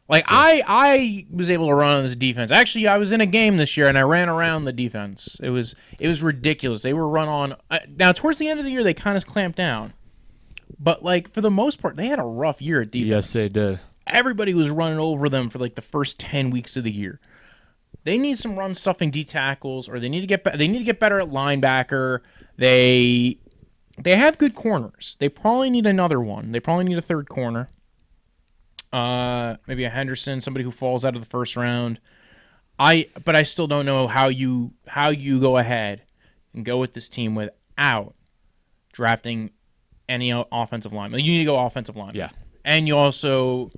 Like 0.09 0.25
I, 0.27 0.63
I 0.65 1.25
was 1.29 1.49
able 1.49 1.67
to 1.67 1.73
run 1.73 1.97
on 1.97 2.03
this 2.03 2.15
defense. 2.15 2.51
Actually, 2.51 2.87
I 2.87 2.97
was 2.97 3.11
in 3.11 3.19
a 3.19 3.25
game 3.25 3.57
this 3.57 3.75
year 3.75 3.87
and 3.87 3.97
I 3.97 4.01
ran 4.01 4.29
around 4.29 4.63
the 4.63 4.71
defense. 4.71 5.37
It 5.41 5.49
was, 5.49 5.75
it 5.99 6.07
was 6.07 6.23
ridiculous. 6.23 6.81
They 6.81 6.93
were 6.93 7.07
run 7.07 7.27
on. 7.27 7.55
Uh, 7.69 7.79
now 7.97 8.13
towards 8.13 8.37
the 8.37 8.47
end 8.47 8.59
of 8.59 8.65
the 8.65 8.71
year, 8.71 8.83
they 8.83 8.93
kind 8.93 9.17
of 9.17 9.25
clamped 9.25 9.57
down. 9.57 9.93
But 10.79 11.03
like 11.03 11.33
for 11.33 11.41
the 11.41 11.51
most 11.51 11.81
part, 11.81 11.95
they 11.97 12.07
had 12.07 12.19
a 12.19 12.23
rough 12.23 12.61
year 12.61 12.81
at 12.81 12.91
defense 12.91 13.09
yes, 13.09 13.33
they 13.33 13.49
did. 13.49 13.79
everybody 14.05 14.53
was 14.53 14.69
running 14.69 14.99
over 14.99 15.27
them 15.27 15.49
for 15.49 15.59
like 15.59 15.75
the 15.75 15.81
first 15.81 16.19
10 16.19 16.51
weeks 16.51 16.77
of 16.77 16.83
the 16.83 16.91
year. 16.91 17.19
They 18.03 18.17
need 18.17 18.37
some 18.37 18.57
run 18.57 18.75
stuffing 18.75 19.11
D 19.11 19.25
tackles 19.25 19.89
or 19.89 19.99
they 19.99 20.07
need 20.07 20.21
to 20.21 20.27
get 20.27 20.43
they 20.57 20.67
need 20.67 20.77
to 20.77 20.83
get 20.85 20.99
better 20.99 21.19
at 21.19 21.29
linebacker. 21.29 22.19
They 22.55 23.39
they 23.97 24.15
have 24.15 24.37
good 24.37 24.55
corners. 24.55 25.17
They 25.19 25.27
probably 25.27 25.69
need 25.69 25.85
another 25.85 26.21
one. 26.21 26.53
They 26.53 26.61
probably 26.61 26.85
need 26.85 26.97
a 26.97 27.01
third 27.01 27.27
corner. 27.27 27.69
Uh 28.97 29.57
maybe 29.67 29.83
a 29.83 29.89
Henderson, 29.89 30.41
somebody 30.41 30.63
who 30.63 30.71
falls 30.71 31.05
out 31.05 31.15
of 31.15 31.21
the 31.21 31.29
first 31.29 31.55
round. 31.55 31.99
I 32.79 33.10
but 33.23 33.36
I 33.36 33.43
still 33.43 33.67
don't 33.67 33.86
know 33.86 34.07
how 34.07 34.27
you 34.27 34.73
how 34.88 35.10
you 35.10 35.39
go 35.39 35.57
ahead 35.57 36.01
and 36.53 36.65
go 36.65 36.77
with 36.77 36.93
this 36.93 37.10
team 37.10 37.36
without 37.36 38.15
drafting 38.93 39.51
any 40.10 40.31
offensive 40.51 40.93
lineman. 40.93 41.19
You 41.19 41.33
need 41.33 41.39
to 41.39 41.45
go 41.45 41.60
offensive 41.60 41.95
lineman. 41.95 42.15
Yeah. 42.15 42.29
And 42.65 42.88
you 42.88 42.97
also 42.97 43.71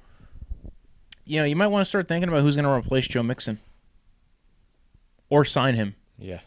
you 1.26 1.40
know, 1.40 1.46
you 1.46 1.56
might 1.56 1.68
want 1.68 1.82
to 1.82 1.86
start 1.86 2.08
thinking 2.08 2.30
about 2.30 2.42
who's 2.42 2.56
going 2.56 2.66
to 2.66 2.72
replace 2.72 3.08
Joe 3.08 3.22
Mixon 3.22 3.60
or 5.30 5.46
sign 5.46 5.76
him. 5.76 5.96
Yeah. 6.18 6.40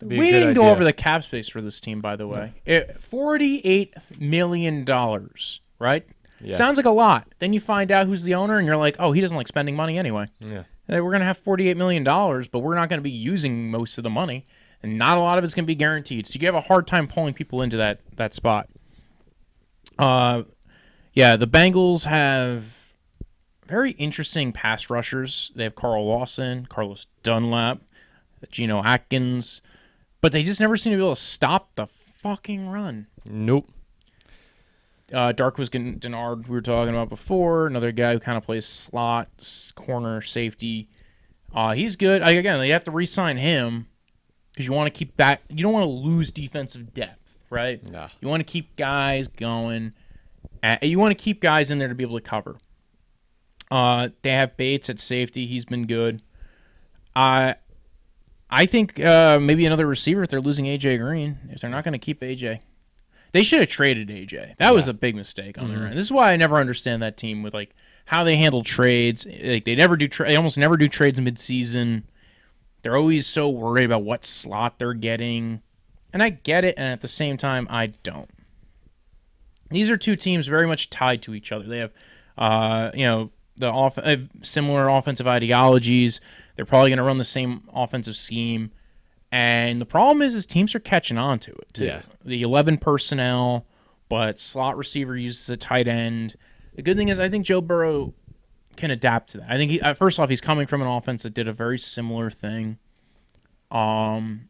We 0.00 0.30
didn't 0.30 0.54
go 0.54 0.68
over 0.70 0.84
the 0.84 0.92
cap 0.92 1.24
space 1.24 1.48
for 1.48 1.60
this 1.60 1.80
team, 1.80 2.00
by 2.00 2.14
the 2.14 2.26
way. 2.26 2.52
It, 2.64 3.02
Forty-eight 3.02 3.94
million 4.20 4.84
dollars, 4.84 5.60
right? 5.80 6.06
Yeah. 6.40 6.56
Sounds 6.56 6.76
like 6.76 6.86
a 6.86 6.90
lot. 6.90 7.26
Then 7.38 7.52
you 7.52 7.60
find 7.60 7.90
out 7.90 8.06
who's 8.06 8.22
the 8.22 8.34
owner, 8.34 8.58
and 8.58 8.66
you're 8.66 8.76
like, 8.76 8.96
oh, 8.98 9.12
he 9.12 9.20
doesn't 9.20 9.36
like 9.36 9.48
spending 9.48 9.74
money 9.76 9.98
anyway. 9.98 10.28
Yeah. 10.40 10.64
Hey, 10.86 11.00
We're 11.00 11.12
gonna 11.12 11.24
have 11.24 11.38
forty-eight 11.38 11.76
million 11.76 12.04
dollars, 12.04 12.48
but 12.48 12.60
we're 12.60 12.74
not 12.74 12.88
gonna 12.88 13.02
be 13.02 13.10
using 13.10 13.70
most 13.70 13.98
of 13.98 14.04
the 14.04 14.10
money, 14.10 14.44
and 14.82 14.96
not 14.98 15.18
a 15.18 15.20
lot 15.20 15.36
of 15.38 15.44
it's 15.44 15.54
gonna 15.54 15.66
be 15.66 15.74
guaranteed. 15.74 16.26
So 16.26 16.38
you 16.38 16.46
have 16.46 16.54
a 16.54 16.60
hard 16.62 16.86
time 16.86 17.08
pulling 17.08 17.34
people 17.34 17.60
into 17.62 17.76
that 17.78 18.00
that 18.16 18.34
spot. 18.34 18.68
Uh, 19.98 20.42
yeah, 21.12 21.36
the 21.36 21.46
Bengals 21.46 22.04
have 22.04 22.64
very 23.66 23.90
interesting 23.92 24.52
pass 24.52 24.88
rushers. 24.88 25.50
They 25.54 25.64
have 25.64 25.74
Carl 25.74 26.06
Lawson, 26.06 26.66
Carlos 26.66 27.06
Dunlap, 27.22 27.80
Geno 28.50 28.82
Atkins, 28.82 29.60
but 30.20 30.32
they 30.32 30.42
just 30.42 30.60
never 30.60 30.76
seem 30.76 30.92
to 30.92 30.96
be 30.96 31.02
able 31.02 31.14
to 31.16 31.20
stop 31.20 31.74
the 31.74 31.86
fucking 31.86 32.68
run. 32.68 33.08
Nope. 33.26 33.70
Uh, 35.12 35.32
Dark 35.32 35.56
was 35.58 35.68
getting 35.68 35.98
Dennard 35.98 36.48
we 36.48 36.54
were 36.54 36.60
talking 36.60 36.94
about 36.94 37.08
before. 37.08 37.66
Another 37.66 37.92
guy 37.92 38.12
who 38.12 38.20
kind 38.20 38.36
of 38.36 38.44
plays 38.44 38.66
slots, 38.66 39.72
corner, 39.72 40.20
safety. 40.20 40.88
Uh, 41.54 41.72
he's 41.72 41.96
good. 41.96 42.22
I, 42.22 42.32
again, 42.32 42.64
you 42.64 42.72
have 42.72 42.84
to 42.84 42.90
re-sign 42.90 43.38
him 43.38 43.86
because 44.52 44.66
you 44.66 44.72
want 44.72 44.92
to 44.92 44.96
keep 44.96 45.16
back. 45.16 45.42
You 45.48 45.62
don't 45.62 45.72
want 45.72 45.84
to 45.84 45.90
lose 45.90 46.30
defensive 46.30 46.92
depth, 46.92 47.38
right? 47.48 47.84
Nah. 47.90 48.08
You 48.20 48.28
want 48.28 48.40
to 48.40 48.44
keep 48.44 48.76
guys 48.76 49.28
going. 49.28 49.94
Uh, 50.62 50.76
you 50.82 50.98
want 50.98 51.16
to 51.16 51.22
keep 51.22 51.40
guys 51.40 51.70
in 51.70 51.78
there 51.78 51.88
to 51.88 51.94
be 51.94 52.04
able 52.04 52.18
to 52.18 52.24
cover. 52.24 52.58
Uh, 53.70 54.10
they 54.22 54.32
have 54.32 54.56
Bates 54.56 54.90
at 54.90 54.98
safety. 54.98 55.46
He's 55.46 55.64
been 55.64 55.86
good. 55.86 56.22
I, 57.14 57.56
I 58.50 58.66
think 58.66 59.00
uh, 59.00 59.38
maybe 59.40 59.66
another 59.66 59.86
receiver 59.86 60.22
if 60.22 60.28
they're 60.28 60.40
losing 60.40 60.66
AJ 60.66 60.98
Green. 60.98 61.38
If 61.50 61.60
they're 61.60 61.70
not 61.70 61.84
going 61.84 61.92
to 61.92 61.98
keep 61.98 62.20
AJ, 62.20 62.60
they 63.32 63.42
should 63.42 63.60
have 63.60 63.68
traded 63.68 64.08
AJ. 64.08 64.56
That 64.56 64.74
was 64.74 64.88
a 64.88 64.94
big 64.94 65.14
mistake 65.14 65.58
on 65.58 65.68
their 65.68 65.86
end. 65.86 65.96
This 65.96 66.06
is 66.06 66.12
why 66.12 66.32
I 66.32 66.36
never 66.36 66.56
understand 66.56 67.02
that 67.02 67.16
team 67.16 67.42
with 67.42 67.54
like 67.54 67.74
how 68.06 68.24
they 68.24 68.36
handle 68.36 68.62
trades. 68.62 69.26
Like 69.26 69.64
they 69.64 69.74
never 69.74 69.96
do. 69.96 70.08
Tra- 70.08 70.26
they 70.28 70.36
almost 70.36 70.58
never 70.58 70.76
do 70.76 70.88
trades 70.88 71.20
mid-season. 71.20 72.04
They're 72.82 72.96
always 72.96 73.26
so 73.26 73.48
worried 73.48 73.84
about 73.84 74.04
what 74.04 74.24
slot 74.24 74.78
they're 74.78 74.94
getting, 74.94 75.62
and 76.12 76.22
I 76.22 76.30
get 76.30 76.64
it. 76.64 76.74
And 76.78 76.86
at 76.92 77.00
the 77.00 77.08
same 77.08 77.36
time, 77.36 77.66
I 77.70 77.88
don't. 78.02 78.30
These 79.70 79.90
are 79.90 79.96
two 79.96 80.16
teams 80.16 80.46
very 80.46 80.66
much 80.66 80.88
tied 80.88 81.20
to 81.22 81.34
each 81.34 81.52
other. 81.52 81.66
They 81.66 81.78
have, 81.78 81.92
uh, 82.38 82.90
you 82.94 83.04
know, 83.04 83.30
the 83.56 83.66
off- 83.70 83.98
uh, 83.98 84.16
similar 84.42 84.88
offensive 84.88 85.26
ideologies. 85.26 86.20
They're 86.56 86.64
probably 86.64 86.90
going 86.90 86.98
to 86.98 87.02
run 87.04 87.18
the 87.18 87.24
same 87.24 87.62
offensive 87.74 88.16
scheme. 88.16 88.70
And 89.30 89.80
the 89.80 89.86
problem 89.86 90.22
is, 90.22 90.34
is 90.34 90.46
teams 90.46 90.74
are 90.74 90.80
catching 90.80 91.18
on 91.18 91.38
to 91.40 91.52
it 91.52 91.72
too. 91.74 91.84
Yeah. 91.84 92.02
The 92.24 92.42
eleven 92.42 92.78
personnel, 92.78 93.66
but 94.08 94.38
slot 94.38 94.76
receiver 94.76 95.16
uses 95.16 95.46
the 95.46 95.56
tight 95.56 95.86
end. 95.88 96.34
The 96.74 96.82
good 96.82 96.96
thing 96.96 97.08
is, 97.08 97.20
I 97.20 97.28
think 97.28 97.44
Joe 97.44 97.60
Burrow 97.60 98.14
can 98.76 98.90
adapt 98.90 99.30
to 99.30 99.38
that. 99.38 99.50
I 99.50 99.56
think 99.56 99.70
he, 99.72 99.80
uh, 99.80 99.92
first 99.94 100.18
off, 100.20 100.30
he's 100.30 100.40
coming 100.40 100.66
from 100.66 100.80
an 100.80 100.88
offense 100.88 101.24
that 101.24 101.34
did 101.34 101.48
a 101.48 101.52
very 101.52 101.78
similar 101.78 102.30
thing. 102.30 102.78
Um, 103.70 104.48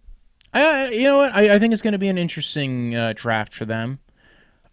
I, 0.52 0.64
I- 0.64 0.90
you 0.90 1.04
know 1.04 1.16
what? 1.18 1.34
I, 1.34 1.54
I 1.54 1.58
think 1.58 1.72
it's 1.72 1.82
going 1.82 1.92
to 1.92 1.98
be 1.98 2.08
an 2.08 2.18
interesting 2.18 2.94
uh, 2.94 3.14
draft 3.16 3.52
for 3.52 3.64
them. 3.64 3.98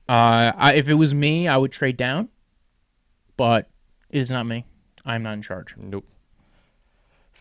Uh, 0.08 0.52
I, 0.56 0.74
if 0.76 0.88
it 0.88 0.94
was 0.96 1.15
me, 1.15 1.48
I 1.48 1.58
would 1.58 1.72
trade 1.72 1.98
down, 1.98 2.30
but 3.38 3.70
it 4.12 4.20
is 4.20 4.30
not 4.30 4.46
me. 4.46 4.65
I'm 5.04 5.24
not 5.24 5.34
in 5.34 5.41
charge. 5.41 5.74
Nope. 5.78 6.06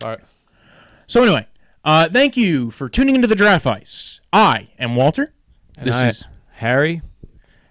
All 0.03 0.09
right. 0.09 0.19
So 1.07 1.21
anyway, 1.21 1.45
uh, 1.85 2.09
thank 2.09 2.35
you 2.35 2.71
for 2.71 2.89
tuning 2.89 3.15
into 3.15 3.27
the 3.27 3.35
Draft 3.35 3.63
Vice. 3.63 4.19
I 4.33 4.69
am 4.77 4.95
Walter. 4.95 5.33
And 5.77 5.87
this 5.87 5.95
I- 5.95 6.07
is 6.09 6.23
Harry. 6.53 7.01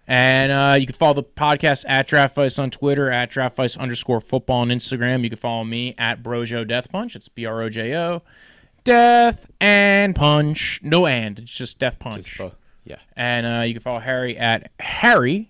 And 0.06 0.52
uh, 0.52 0.76
you 0.78 0.84
can 0.86 0.94
follow 0.94 1.14
the 1.14 1.22
podcast 1.22 1.84
at 1.88 2.06
Draft 2.06 2.34
Vice 2.34 2.58
on 2.58 2.70
Twitter, 2.70 3.10
at 3.10 3.30
Draft 3.30 3.56
Vice 3.56 3.74
underscore 3.76 4.20
football 4.20 4.60
on 4.60 4.68
Instagram. 4.68 5.22
You 5.22 5.30
can 5.30 5.38
follow 5.38 5.64
me 5.64 5.94
at 5.96 6.22
Brojo 6.22 6.66
Death 6.68 6.90
Punch. 6.92 7.16
It's 7.16 7.28
B 7.28 7.46
R 7.46 7.62
O 7.62 7.70
J 7.70 7.96
O. 7.96 8.22
Death 8.84 9.50
and 9.62 10.14
Punch. 10.14 10.80
No 10.82 11.06
and. 11.06 11.38
It's 11.38 11.50
just 11.52 11.78
Death 11.78 11.98
Punch. 11.98 12.36
Just, 12.36 12.54
yeah. 12.84 12.98
and 13.16 13.46
uh, 13.46 13.62
you 13.62 13.72
can 13.72 13.80
follow 13.82 13.98
Harry 13.98 14.36
at 14.36 14.70
Harry 14.78 15.48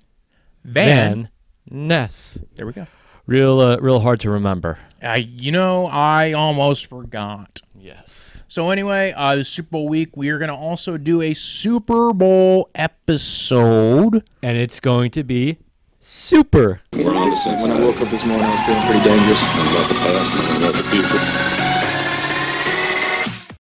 Van. 0.63 1.15
Van 1.15 1.29
Ness. 1.69 2.39
There 2.55 2.65
we 2.65 2.73
go. 2.73 2.87
Real, 3.27 3.61
uh, 3.61 3.77
real 3.79 4.01
hard 4.01 4.21
to 4.21 4.31
remember. 4.31 4.79
I, 5.03 5.17
you 5.17 5.51
know, 5.53 5.87
I 5.87 6.33
almost 6.33 6.87
forgot. 6.87 7.63
Yes. 7.79 8.43
So 8.49 8.71
anyway, 8.71 9.13
uh, 9.17 9.37
the 9.37 9.45
Super 9.45 9.71
Bowl 9.71 9.89
week, 9.89 10.17
we 10.17 10.29
are 10.31 10.39
going 10.39 10.49
to 10.51 10.55
also 10.57 10.97
do 10.97 11.23
a 11.23 11.35
Super 11.35 12.13
Bowl 12.13 12.71
episode. 12.75 14.25
And 14.43 14.59
it's 14.59 14.81
going 14.81 15.11
to 15.13 15.25
be 15.25 15.59
super. 16.01 16.81
We're 16.93 17.15
on 17.15 17.31
to 17.31 17.37
something 17.37 17.63
When 17.63 17.73
I 17.73 17.81
woke 17.81 18.01
up 18.01 18.09
this 18.09 18.25
morning, 18.25 18.47
I 18.47 18.51
was 18.51 18.61
feeling 18.67 18.83
pretty 18.85 19.05
dangerous. 19.05 19.43
about 19.43 19.89
the 19.89 19.95
past 19.95 20.55
and 20.55 20.65
about 20.65 20.75
the 20.75 20.85
future. 20.91 21.64